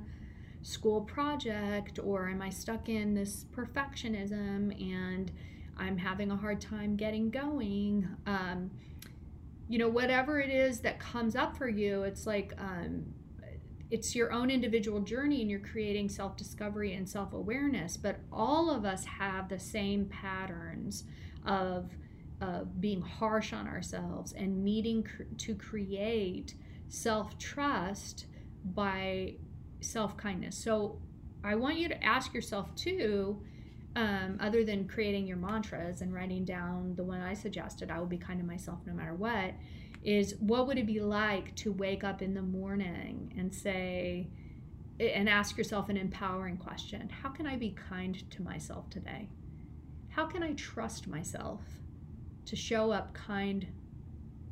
school 0.62 1.02
project, 1.02 2.00
or 2.02 2.30
am 2.30 2.42
I 2.42 2.52
stuck 2.52 2.88
in 2.88 3.16
this 3.16 3.46
perfectionism 3.52 4.80
and 4.80 5.32
I'm 5.76 5.98
having 5.98 6.30
a 6.30 6.38
hard 6.38 6.62
time 6.62 6.96
getting 6.96 7.32
going? 7.32 8.08
Um, 8.28 8.70
you 9.68 9.80
know, 9.80 9.90
whatever 9.90 10.40
it 10.40 10.52
is 10.52 10.82
that 10.82 11.00
comes 11.00 11.36
up 11.36 11.58
for 11.58 11.68
you, 11.68 12.04
it's 12.04 12.28
like 12.28 12.54
um, 12.60 13.06
it's 13.92 14.16
your 14.16 14.32
own 14.32 14.52
individual 14.52 15.02
journey 15.02 15.42
and 15.42 15.50
you're 15.50 15.60
creating 15.60 16.10
self 16.10 16.38
discovery 16.38 16.94
and 16.94 17.08
self 17.08 17.34
awareness. 17.34 17.98
But 17.98 18.20
all 18.32 18.70
of 18.70 18.86
us 18.86 19.06
have 19.06 19.50
the 19.50 19.60
same 19.60 20.06
patterns 20.06 21.06
of, 21.46 21.90
being 22.80 23.02
harsh 23.02 23.52
on 23.52 23.68
ourselves 23.68 24.32
and 24.32 24.64
needing 24.64 25.04
cr- 25.04 25.24
to 25.38 25.54
create 25.56 26.54
self 26.88 27.38
trust 27.38 28.28
by 28.64 29.36
self 29.82 30.16
kindness. 30.16 30.58
So 30.58 31.02
I 31.44 31.56
want 31.56 31.78
you 31.78 31.90
to 31.90 32.04
ask 32.04 32.34
yourself 32.34 32.74
too. 32.76 33.42
Um, 33.96 34.38
other 34.40 34.64
than 34.64 34.88
creating 34.88 35.26
your 35.26 35.36
mantras 35.36 36.02
and 36.02 36.14
writing 36.14 36.46
down 36.46 36.94
the 36.96 37.04
one 37.04 37.22
I 37.22 37.34
suggested, 37.34 37.90
I 37.90 38.00
will 38.00 38.06
be 38.06 38.20
kind 38.20 38.40
to 38.40 38.46
myself 38.46 38.80
no 38.86 38.94
matter 38.94 39.16
what 39.16 39.56
is 40.04 40.36
what 40.40 40.68
would 40.68 40.78
it 40.78 40.86
be 40.86 41.00
like 41.00 41.56
to 41.56 41.72
wake 41.72 42.04
up 42.04 42.22
in 42.22 42.34
the 42.34 42.42
morning 42.42 43.34
and 43.38 43.54
say 43.54 44.28
and 45.00 45.30
ask 45.30 45.58
yourself 45.58 45.88
an 45.88 45.96
empowering 45.96 46.58
question. 46.58 47.10
How 47.10 47.30
can 47.30 47.48
i 47.48 47.56
be 47.56 47.72
kind 47.72 48.30
to 48.32 48.42
myself 48.42 48.90
today? 48.90 49.30
How 50.10 50.26
can 50.26 50.44
i 50.44 50.54
trust 50.54 51.08
myself 51.08 51.62
to 52.46 52.56
show 52.56 52.92
up 52.92 53.14
kind 53.14 53.68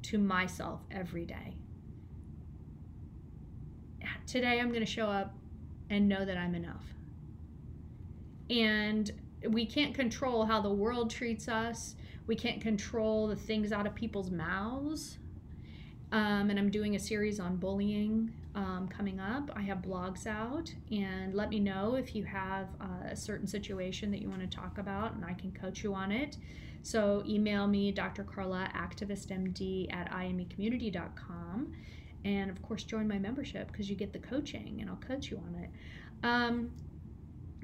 to 0.04 0.18
myself 0.18 0.82
every 0.92 1.26
day? 1.26 1.56
Today 4.26 4.60
i'm 4.60 4.70
going 4.70 4.86
to 4.86 4.92
show 4.92 5.08
up 5.08 5.34
and 5.90 6.08
know 6.08 6.26
that 6.26 6.38
i'm 6.38 6.56
enough. 6.56 6.86
And 8.50 9.12
we 9.50 9.66
can't 9.66 9.94
control 9.94 10.46
how 10.46 10.62
the 10.62 10.70
world 10.70 11.10
treats 11.10 11.48
us. 11.48 11.96
We 12.26 12.36
can't 12.36 12.62
control 12.62 13.28
the 13.28 13.36
things 13.36 13.72
out 13.72 13.86
of 13.86 13.96
people's 13.96 14.32
mouths 14.32 15.18
um, 16.12 16.50
and 16.50 16.58
I'm 16.58 16.70
doing 16.70 16.96
a 16.96 17.00
series 17.00 17.40
on 17.40 17.58
bullying 17.58 18.34
um, 18.56 18.88
coming 18.90 19.20
up. 19.20 19.52
I 19.56 19.62
have 19.62 19.80
blogs 19.80 20.26
out, 20.26 20.74
and 20.92 21.34
let 21.34 21.50
me 21.50 21.60
know 21.60 21.96
if 21.96 22.16
you 22.16 22.24
have 22.24 22.68
uh, 22.80 23.10
a 23.12 23.16
certain 23.16 23.48
situation 23.48 24.10
that 24.12 24.22
you 24.22 24.30
want 24.30 24.42
to 24.42 24.48
talk 24.48 24.78
about, 24.78 25.14
and 25.14 25.26
I 25.26 25.34
can 25.34 25.52
coach 25.52 25.84
you 25.84 25.94
on 25.94 26.12
it. 26.12 26.38
So 26.84 27.24
email 27.28 27.68
me, 27.68 27.92
Dr. 27.92 28.24
Carla, 28.24 28.70
activistmd 28.74 29.94
at 29.94 30.10
imecommunity.com. 30.12 31.74
And 32.24 32.50
of 32.50 32.62
course, 32.62 32.84
join 32.84 33.08
my 33.08 33.20
membership 33.20 33.72
because 33.72 33.90
you 33.90 33.96
get 33.96 34.14
the 34.14 34.20
coaching 34.20 34.78
and 34.80 34.90
I'll 34.90 34.96
coach 34.98 35.30
you 35.30 35.38
on 35.38 35.56
it. 35.62 35.70
Um, 36.24 36.72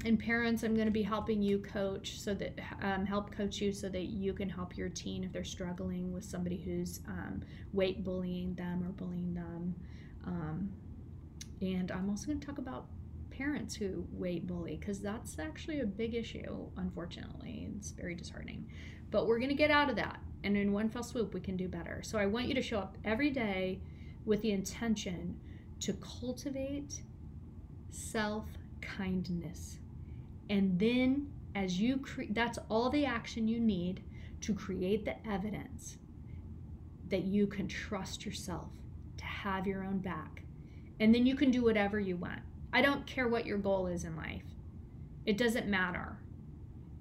and 0.05 0.19
parents 0.19 0.63
i'm 0.63 0.73
going 0.73 0.87
to 0.87 0.91
be 0.91 1.03
helping 1.03 1.41
you 1.41 1.59
coach 1.59 2.19
so 2.19 2.33
that 2.33 2.59
um, 2.81 3.05
help 3.05 3.31
coach 3.31 3.61
you 3.61 3.71
so 3.71 3.87
that 3.87 4.05
you 4.05 4.33
can 4.33 4.49
help 4.49 4.75
your 4.77 4.89
teen 4.89 5.23
if 5.23 5.31
they're 5.31 5.43
struggling 5.43 6.11
with 6.11 6.23
somebody 6.23 6.57
who's 6.57 6.99
um, 7.07 7.41
weight 7.71 8.03
bullying 8.03 8.53
them 8.55 8.83
or 8.83 8.91
bullying 8.91 9.33
them. 9.33 9.75
Um, 10.25 10.71
and 11.61 11.91
i'm 11.91 12.09
also 12.09 12.27
going 12.27 12.39
to 12.39 12.45
talk 12.45 12.57
about 12.57 12.87
parents 13.29 13.75
who 13.75 14.05
weight 14.11 14.45
bully 14.45 14.77
because 14.77 14.99
that's 14.99 15.39
actually 15.39 15.79
a 15.79 15.85
big 15.85 16.13
issue 16.13 16.67
unfortunately 16.77 17.69
it's 17.75 17.91
very 17.91 18.15
disheartening. 18.15 18.67
But 19.11 19.27
we're 19.27 19.37
going 19.37 19.49
to 19.49 19.55
get 19.55 19.69
out 19.69 19.89
of 19.89 19.95
that 19.97 20.19
and 20.43 20.57
in 20.57 20.73
one 20.73 20.89
fell 20.89 21.03
swoop 21.03 21.33
we 21.33 21.39
can 21.39 21.55
do 21.55 21.67
better. 21.67 22.01
So 22.03 22.17
i 22.17 22.25
want 22.25 22.47
you 22.47 22.55
to 22.55 22.61
show 22.61 22.79
up 22.79 22.97
every 23.05 23.29
day 23.29 23.79
with 24.25 24.41
the 24.41 24.51
intention 24.51 25.39
to 25.81 25.93
cultivate 25.93 27.01
self 27.91 28.45
kindness 28.81 29.79
and 30.49 30.79
then, 30.79 31.31
as 31.55 31.79
you 31.79 31.97
create, 31.97 32.33
that's 32.33 32.59
all 32.69 32.89
the 32.89 33.05
action 33.05 33.47
you 33.47 33.59
need 33.59 34.03
to 34.41 34.53
create 34.53 35.05
the 35.05 35.15
evidence 35.27 35.97
that 37.09 37.23
you 37.23 37.47
can 37.47 37.67
trust 37.67 38.25
yourself 38.25 38.69
to 39.17 39.25
have 39.25 39.67
your 39.67 39.83
own 39.83 39.99
back. 39.99 40.43
And 40.99 41.13
then 41.13 41.25
you 41.25 41.35
can 41.35 41.51
do 41.51 41.63
whatever 41.63 41.99
you 41.99 42.17
want. 42.17 42.39
I 42.71 42.81
don't 42.81 43.05
care 43.05 43.27
what 43.27 43.45
your 43.45 43.57
goal 43.57 43.87
is 43.87 44.03
in 44.03 44.15
life, 44.15 44.43
it 45.25 45.37
doesn't 45.37 45.67
matter 45.67 46.17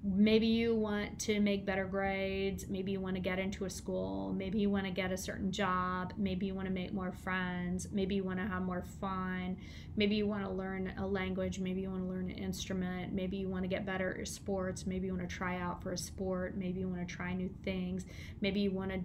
maybe 0.05 0.47
you 0.47 0.75
want 0.75 1.17
to 1.17 1.39
make 1.39 1.65
better 1.65 1.85
grades 1.85 2.67
maybe 2.67 2.91
you 2.91 2.99
want 2.99 3.15
to 3.15 3.21
get 3.21 3.39
into 3.39 3.63
a 3.63 3.69
school 3.69 4.33
maybe 4.35 4.59
you 4.59 4.69
want 4.69 4.85
to 4.85 4.91
get 4.91 5.13
a 5.13 5.17
certain 5.17 5.49
job 5.49 6.13
maybe 6.17 6.45
you 6.45 6.53
want 6.53 6.67
to 6.67 6.73
make 6.73 6.93
more 6.93 7.13
friends 7.13 7.87
maybe 7.93 8.13
you 8.15 8.23
want 8.23 8.37
to 8.37 8.45
have 8.45 8.61
more 8.61 8.83
fun 8.99 9.55
maybe 9.95 10.15
you 10.15 10.27
want 10.27 10.43
to 10.43 10.49
learn 10.49 10.91
a 10.97 11.07
language 11.07 11.57
maybe 11.59 11.79
you 11.79 11.89
want 11.89 12.01
to 12.01 12.09
learn 12.09 12.29
an 12.29 12.37
instrument 12.37 13.13
maybe 13.13 13.37
you 13.37 13.47
want 13.47 13.63
to 13.63 13.67
get 13.67 13.85
better 13.85 14.11
at 14.11 14.17
your 14.17 14.25
sports 14.25 14.85
maybe 14.85 15.07
you 15.07 15.15
want 15.15 15.27
to 15.27 15.35
try 15.35 15.57
out 15.57 15.81
for 15.81 15.93
a 15.93 15.97
sport 15.97 16.57
maybe 16.57 16.81
you 16.81 16.89
want 16.89 17.07
to 17.07 17.15
try 17.15 17.33
new 17.33 17.49
things 17.63 18.05
maybe 18.41 18.59
you 18.59 18.71
want 18.71 18.91
to 18.91 18.99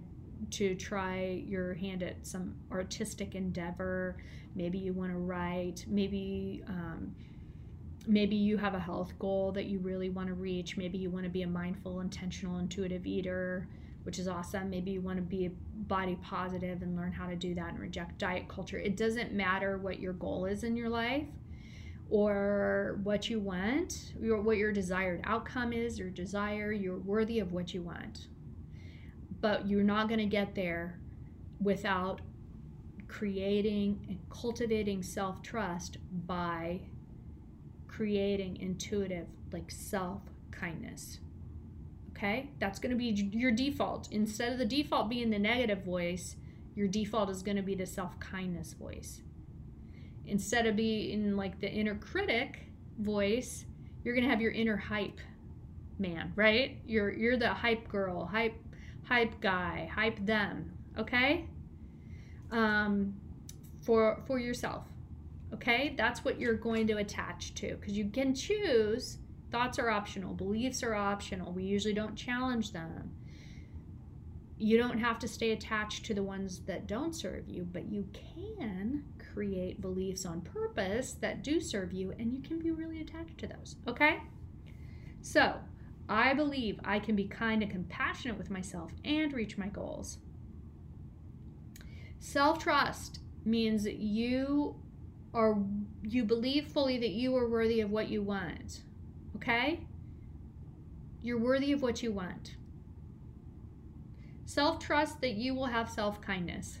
to 0.51 0.73
try 0.75 1.43
your 1.47 1.73
hand 1.75 2.03
at 2.03 2.25
some 2.25 2.55
artistic 2.71 3.35
endeavor 3.35 4.17
maybe 4.55 4.77
you 4.77 4.91
want 4.91 5.11
to 5.11 5.17
write 5.17 5.85
maybe 5.87 6.61
um, 6.67 7.13
maybe 8.09 8.35
you 8.35 8.57
have 8.57 8.73
a 8.73 8.79
health 8.79 9.13
goal 9.19 9.51
that 9.51 9.65
you 9.65 9.77
really 9.79 10.09
want 10.09 10.27
to 10.27 10.33
reach. 10.33 10.77
Maybe 10.77 10.97
you 10.97 11.11
want 11.11 11.25
to 11.25 11.29
be 11.29 11.43
a 11.43 11.47
mindful, 11.47 11.99
intentional, 11.99 12.57
intuitive 12.57 13.05
eater, 13.05 13.67
which 14.01 14.17
is 14.17 14.27
awesome. 14.27 14.69
Maybe 14.71 14.89
you 14.89 14.99
want 14.99 15.17
to 15.17 15.21
be 15.21 15.51
body 15.87 16.17
positive 16.23 16.81
and 16.81 16.95
learn 16.95 17.11
how 17.11 17.27
to 17.27 17.35
do 17.35 17.53
that 17.53 17.69
and 17.69 17.79
reject 17.79 18.17
diet 18.17 18.47
culture. 18.49 18.79
It 18.79 18.97
doesn't 18.97 19.31
matter 19.31 19.77
what 19.77 19.99
your 19.99 20.13
goal 20.13 20.45
is 20.45 20.63
in 20.63 20.75
your 20.75 20.89
life 20.89 21.27
or 22.09 22.99
what 23.03 23.29
you 23.29 23.39
want, 23.39 24.13
your, 24.19 24.41
what 24.41 24.57
your 24.57 24.71
desired 24.71 25.21
outcome 25.25 25.71
is, 25.71 25.99
your 25.99 26.09
desire, 26.09 26.71
you're 26.71 26.97
worthy 26.97 27.39
of 27.39 27.51
what 27.53 27.75
you 27.75 27.83
want. 27.83 28.25
But 29.39 29.67
you're 29.67 29.83
not 29.83 30.07
going 30.07 30.19
to 30.19 30.25
get 30.25 30.55
there 30.55 30.99
without 31.61 32.21
creating 33.07 34.03
and 34.09 34.19
cultivating 34.31 35.03
self 35.03 35.43
trust 35.43 35.97
by 36.25 36.81
creating 37.89 38.57
intuitive, 38.61 39.27
like 39.51 39.69
self 39.69 40.21
kindness. 40.51 41.19
Okay, 42.11 42.49
that's 42.59 42.79
going 42.79 42.91
to 42.91 42.97
be 42.97 43.05
your 43.05 43.51
default. 43.51 44.11
Instead 44.11 44.53
of 44.53 44.57
the 44.57 44.65
default 44.65 45.09
being 45.09 45.29
the 45.29 45.39
negative 45.39 45.83
voice, 45.83 46.35
your 46.75 46.87
default 46.87 47.29
is 47.29 47.41
going 47.43 47.57
to 47.57 47.63
be 47.63 47.75
the 47.75 47.85
self 47.85 48.19
kindness 48.19 48.73
voice. 48.73 49.21
Instead 50.25 50.67
of 50.67 50.75
being 50.75 51.35
like 51.35 51.59
the 51.59 51.69
inner 51.69 51.95
critic 51.95 52.67
voice, 52.99 53.65
you're 54.03 54.13
going 54.13 54.23
to 54.23 54.29
have 54.29 54.41
your 54.41 54.51
inner 54.51 54.77
hype 54.77 55.19
man, 55.97 56.31
right? 56.35 56.77
You're 56.85 57.11
you're 57.11 57.37
the 57.37 57.49
hype 57.49 57.87
girl, 57.87 58.25
hype 58.25 58.55
hype 59.03 59.41
guy, 59.41 59.89
hype 59.93 60.25
them, 60.25 60.71
okay? 60.97 61.45
Um, 62.51 63.15
for 63.81 64.21
for 64.27 64.39
yourself. 64.39 64.88
Okay, 65.53 65.95
that's 65.97 66.23
what 66.23 66.39
you're 66.39 66.53
going 66.53 66.87
to 66.87 66.97
attach 66.97 67.55
to 67.55 67.75
because 67.75 67.97
you 67.97 68.09
can 68.09 68.33
choose. 68.35 69.17
Thoughts 69.51 69.79
are 69.79 69.89
optional, 69.89 70.33
beliefs 70.33 70.83
are 70.83 70.93
optional. 70.93 71.51
We 71.51 71.63
usually 71.63 71.93
don't 71.93 72.15
challenge 72.15 72.71
them. 72.71 73.11
You 74.57 74.77
don't 74.77 74.99
have 74.99 75.17
to 75.19 75.27
stay 75.27 75.51
attached 75.51 76.05
to 76.05 76.13
the 76.13 76.21
ones 76.21 76.59
that 76.67 76.85
don't 76.85 77.15
serve 77.15 77.47
you, 77.47 77.67
but 77.71 77.89
you 77.89 78.07
can 78.13 79.05
create 79.33 79.81
beliefs 79.81 80.25
on 80.25 80.41
purpose 80.41 81.13
that 81.21 81.43
do 81.43 81.59
serve 81.61 81.93
you, 81.93 82.13
and 82.19 82.33
you 82.33 82.41
can 82.41 82.59
be 82.59 82.71
really 82.71 83.01
attached 83.01 83.37
to 83.39 83.47
those. 83.47 83.77
Okay? 83.87 84.19
So, 85.21 85.55
I 86.09 86.33
believe 86.33 86.79
I 86.83 86.99
can 86.99 87.15
be 87.15 87.25
kind 87.25 87.61
and 87.61 87.71
compassionate 87.71 88.37
with 88.37 88.49
myself 88.49 88.91
and 89.05 89.31
reach 89.31 89.57
my 89.57 89.67
goals. 89.67 90.17
Self 92.19 92.59
trust 92.59 93.19
means 93.45 93.85
you 93.85 94.75
or 95.33 95.63
you 96.03 96.23
believe 96.23 96.67
fully 96.67 96.97
that 96.97 97.11
you 97.11 97.35
are 97.35 97.47
worthy 97.47 97.81
of 97.81 97.91
what 97.91 98.09
you 98.09 98.21
want. 98.21 98.81
Okay? 99.35 99.81
You're 101.21 101.37
worthy 101.37 101.71
of 101.71 101.81
what 101.81 102.01
you 102.01 102.11
want. 102.11 102.55
Self 104.45 104.79
trust 104.79 105.21
that 105.21 105.35
you 105.35 105.53
will 105.53 105.67
have 105.67 105.89
self 105.89 106.21
kindness. 106.21 106.79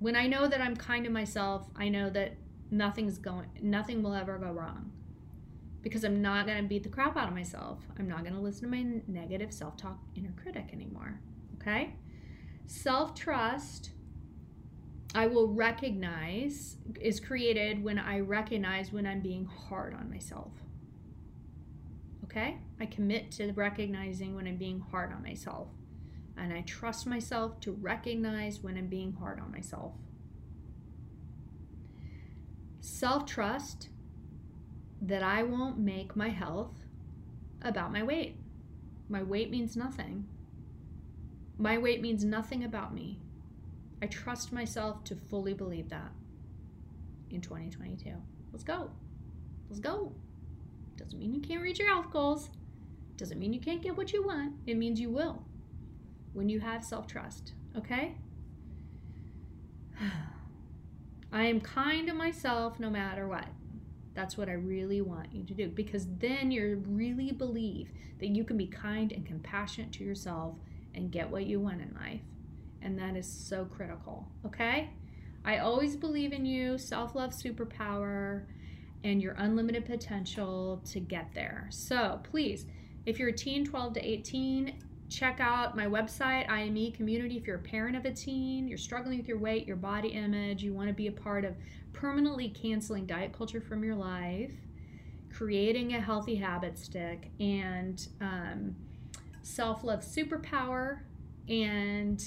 When 0.00 0.16
I 0.16 0.26
know 0.26 0.48
that 0.48 0.60
I'm 0.60 0.74
kind 0.74 1.04
to 1.04 1.10
myself, 1.10 1.68
I 1.76 1.88
know 1.88 2.10
that 2.10 2.34
nothing's 2.72 3.18
going, 3.18 3.46
nothing 3.60 4.02
will 4.02 4.14
ever 4.14 4.38
go 4.38 4.50
wrong 4.50 4.90
because 5.82 6.04
I'm 6.04 6.22
not 6.22 6.46
going 6.46 6.60
to 6.60 6.68
beat 6.68 6.82
the 6.82 6.88
crap 6.88 7.16
out 7.16 7.28
of 7.28 7.34
myself. 7.34 7.78
I'm 7.98 8.08
not 8.08 8.22
going 8.22 8.34
to 8.34 8.40
listen 8.40 8.62
to 8.62 8.76
my 8.76 9.00
negative 9.06 9.52
self 9.52 9.76
talk 9.76 9.98
inner 10.16 10.32
critic 10.42 10.70
anymore. 10.72 11.20
Okay? 11.60 11.94
Self 12.66 13.14
trust, 13.14 13.90
I 15.14 15.26
will 15.26 15.48
recognize, 15.48 16.76
is 17.00 17.20
created 17.20 17.84
when 17.84 17.98
I 17.98 18.20
recognize 18.20 18.92
when 18.92 19.06
I'm 19.06 19.20
being 19.20 19.44
hard 19.44 19.94
on 19.94 20.10
myself. 20.10 20.52
Okay? 22.24 22.58
I 22.80 22.86
commit 22.86 23.30
to 23.32 23.52
recognizing 23.52 24.34
when 24.34 24.46
I'm 24.46 24.56
being 24.56 24.80
hard 24.80 25.12
on 25.12 25.22
myself. 25.22 25.68
And 26.38 26.52
I 26.52 26.62
trust 26.62 27.06
myself 27.06 27.60
to 27.60 27.72
recognize 27.72 28.60
when 28.60 28.78
I'm 28.78 28.86
being 28.86 29.12
hard 29.12 29.38
on 29.38 29.52
myself. 29.52 29.92
Self 32.80 33.26
trust 33.26 33.90
that 35.02 35.22
I 35.22 35.42
won't 35.42 35.78
make 35.78 36.16
my 36.16 36.30
health 36.30 36.86
about 37.60 37.92
my 37.92 38.02
weight. 38.02 38.36
My 39.08 39.22
weight 39.22 39.50
means 39.50 39.76
nothing. 39.76 40.26
My 41.58 41.76
weight 41.76 42.00
means 42.00 42.24
nothing 42.24 42.64
about 42.64 42.94
me. 42.94 43.21
I 44.02 44.06
trust 44.06 44.52
myself 44.52 45.04
to 45.04 45.14
fully 45.14 45.54
believe 45.54 45.88
that 45.90 46.10
in 47.30 47.40
2022. 47.40 48.10
Let's 48.50 48.64
go. 48.64 48.90
Let's 49.70 49.78
go. 49.78 50.12
Doesn't 50.96 51.20
mean 51.20 51.32
you 51.32 51.40
can't 51.40 51.62
reach 51.62 51.78
your 51.78 51.86
health 51.88 52.10
goals. 52.10 52.50
Doesn't 53.16 53.38
mean 53.38 53.52
you 53.52 53.60
can't 53.60 53.80
get 53.80 53.96
what 53.96 54.12
you 54.12 54.26
want. 54.26 54.54
It 54.66 54.76
means 54.76 54.98
you 54.98 55.08
will 55.08 55.44
when 56.32 56.48
you 56.48 56.58
have 56.58 56.84
self 56.84 57.06
trust. 57.06 57.52
Okay? 57.76 58.16
I 61.32 61.44
am 61.44 61.60
kind 61.60 62.08
to 62.08 62.12
myself 62.12 62.80
no 62.80 62.90
matter 62.90 63.28
what. 63.28 63.46
That's 64.14 64.36
what 64.36 64.48
I 64.48 64.54
really 64.54 65.00
want 65.00 65.32
you 65.32 65.44
to 65.44 65.54
do 65.54 65.68
because 65.68 66.08
then 66.18 66.50
you 66.50 66.82
really 66.88 67.30
believe 67.30 67.90
that 68.18 68.28
you 68.28 68.42
can 68.42 68.58
be 68.58 68.66
kind 68.66 69.12
and 69.12 69.24
compassionate 69.24 69.92
to 69.92 70.04
yourself 70.04 70.56
and 70.92 71.12
get 71.12 71.30
what 71.30 71.46
you 71.46 71.60
want 71.60 71.80
in 71.80 71.94
life. 71.94 72.20
And 72.82 72.98
that 72.98 73.16
is 73.16 73.30
so 73.30 73.64
critical, 73.64 74.26
okay? 74.44 74.90
I 75.44 75.58
always 75.58 75.96
believe 75.96 76.32
in 76.32 76.44
you, 76.44 76.78
self 76.78 77.14
love 77.14 77.32
superpower, 77.32 78.44
and 79.04 79.20
your 79.20 79.34
unlimited 79.38 79.84
potential 79.84 80.80
to 80.90 81.00
get 81.00 81.32
there. 81.34 81.66
So 81.70 82.20
please, 82.22 82.66
if 83.06 83.18
you're 83.18 83.30
a 83.30 83.32
teen 83.32 83.64
12 83.64 83.94
to 83.94 84.00
18, 84.00 84.74
check 85.08 85.40
out 85.40 85.76
my 85.76 85.86
website, 85.86 86.48
IME 86.48 86.92
Community. 86.92 87.36
If 87.36 87.46
you're 87.46 87.56
a 87.56 87.60
parent 87.60 87.96
of 87.96 88.04
a 88.04 88.12
teen, 88.12 88.68
you're 88.68 88.78
struggling 88.78 89.18
with 89.18 89.28
your 89.28 89.38
weight, 89.38 89.66
your 89.66 89.76
body 89.76 90.08
image, 90.08 90.62
you 90.62 90.72
want 90.72 90.88
to 90.88 90.94
be 90.94 91.08
a 91.08 91.12
part 91.12 91.44
of 91.44 91.54
permanently 91.92 92.48
canceling 92.48 93.06
diet 93.06 93.32
culture 93.36 93.60
from 93.60 93.84
your 93.84 93.96
life, 93.96 94.52
creating 95.32 95.94
a 95.94 96.00
healthy 96.00 96.36
habit 96.36 96.78
stick, 96.78 97.30
and 97.40 98.08
um, 98.20 98.74
self 99.42 99.84
love 99.84 100.00
superpower, 100.00 101.00
and 101.48 102.24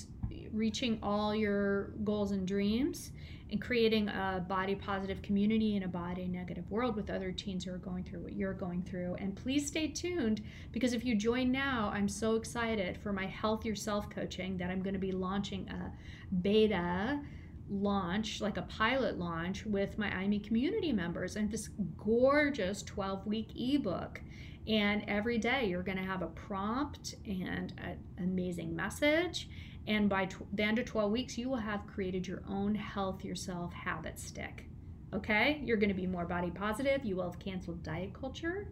reaching 0.52 1.00
all 1.02 1.36
your 1.36 1.92
goals 2.04 2.32
and 2.32 2.48
dreams 2.48 3.12
and 3.52 3.62
creating 3.62 4.10
a 4.10 4.44
body 4.48 4.74
positive 4.74 5.22
community 5.22 5.76
in 5.76 5.84
a 5.84 5.88
body 5.88 6.28
negative 6.28 6.70
world 6.72 6.96
with 6.96 7.10
other 7.10 7.32
teens 7.32 7.64
who 7.64 7.74
are 7.74 7.78
going 7.78 8.04
through 8.04 8.20
what 8.20 8.34
you're 8.34 8.54
going 8.54 8.82
through. 8.84 9.16
And 9.20 9.36
please 9.36 9.68
stay 9.68 9.88
tuned 9.88 10.42
because 10.72 10.94
if 10.94 11.06
you 11.06 11.16
join 11.16 11.52
now, 11.52 11.92
I'm 11.94 12.08
so 12.08 12.36
excited 12.36 12.98
for 12.98 13.14
my 13.14 13.28
Health 13.28 13.64
Yourself 13.64 14.10
coaching 14.10 14.58
that 14.58 14.72
I'm 14.72 14.82
going 14.82 14.94
to 14.94 15.00
be 15.00 15.12
launching 15.12 15.70
a 15.70 15.92
beta 16.42 17.20
launch, 17.70 18.42
like 18.42 18.58
a 18.58 18.64
pilot 18.64 19.18
launch 19.20 19.66
with 19.66 19.98
my 19.98 20.12
IME 20.12 20.40
community 20.40 20.92
members 20.92 21.36
and 21.36 21.52
this 21.52 21.70
gorgeous 21.98 22.82
12 22.84 23.28
week 23.28 23.50
ebook. 23.56 24.22
And 24.68 25.04
every 25.08 25.38
day 25.38 25.68
you're 25.68 25.84
going 25.84 25.98
to 25.98 26.04
have 26.04 26.24
a 26.24 26.28
prompt 26.28 27.16
and 27.28 27.74
an 27.78 28.00
amazing 28.18 28.76
message 28.76 29.50
and 29.88 30.10
by 30.10 30.26
tw- 30.26 30.48
the 30.54 30.64
end 30.64 30.80
of 30.80 30.86
12 30.86 31.12
weeks, 31.12 31.38
you 31.38 31.50
will 31.50 31.58
have 31.58 31.86
created 31.88 32.28
your 32.28 32.42
own 32.50 32.76
health 32.76 33.24
yourself 33.24 33.74
habit 33.74 34.20
stick. 34.20 34.66
Okay? 35.14 35.62
You're 35.64 35.78
going 35.78 35.90
to 35.90 35.96
be 35.96 36.08
more 36.08 36.26
body 36.26 36.50
positive. 36.50 37.06
You 37.06 37.18
will 37.18 37.30
have 37.30 37.40
canceled 37.40 37.84
diet 37.84 38.14
culture. 38.14 38.68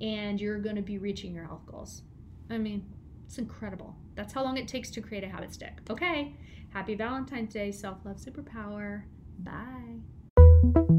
And 0.00 0.40
you're 0.40 0.58
going 0.58 0.76
to 0.76 0.82
be 0.82 0.98
reaching 0.98 1.34
your 1.34 1.44
health 1.44 1.64
goals. 1.66 2.02
I 2.50 2.58
mean, 2.58 2.84
it's 3.26 3.38
incredible. 3.38 3.96
That's 4.14 4.32
how 4.32 4.42
long 4.42 4.56
it 4.56 4.66
takes 4.66 4.90
to 4.90 5.00
create 5.00 5.24
a 5.24 5.28
habit 5.28 5.54
stick. 5.54 5.78
Okay. 5.88 6.34
Happy 6.70 6.94
Valentine's 6.94 7.52
Day, 7.52 7.70
self 7.70 7.98
love 8.04 8.16
superpower. 8.16 9.02
Bye. 9.38 10.98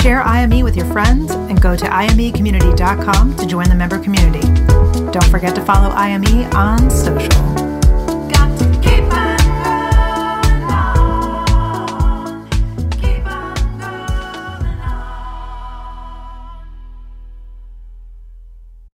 Share 0.00 0.22
IME 0.22 0.62
with 0.62 0.76
your 0.76 0.86
friends 0.92 1.30
and 1.32 1.60
go 1.60 1.74
to 1.74 1.84
imecommunity.com 1.86 3.36
to 3.36 3.46
join 3.46 3.68
the 3.68 3.74
member 3.74 3.98
community. 3.98 4.40
Don't 5.10 5.28
forget 5.30 5.54
to 5.54 5.64
follow 5.64 5.88
IME 5.88 6.44
on 6.54 6.90
social. 6.90 7.65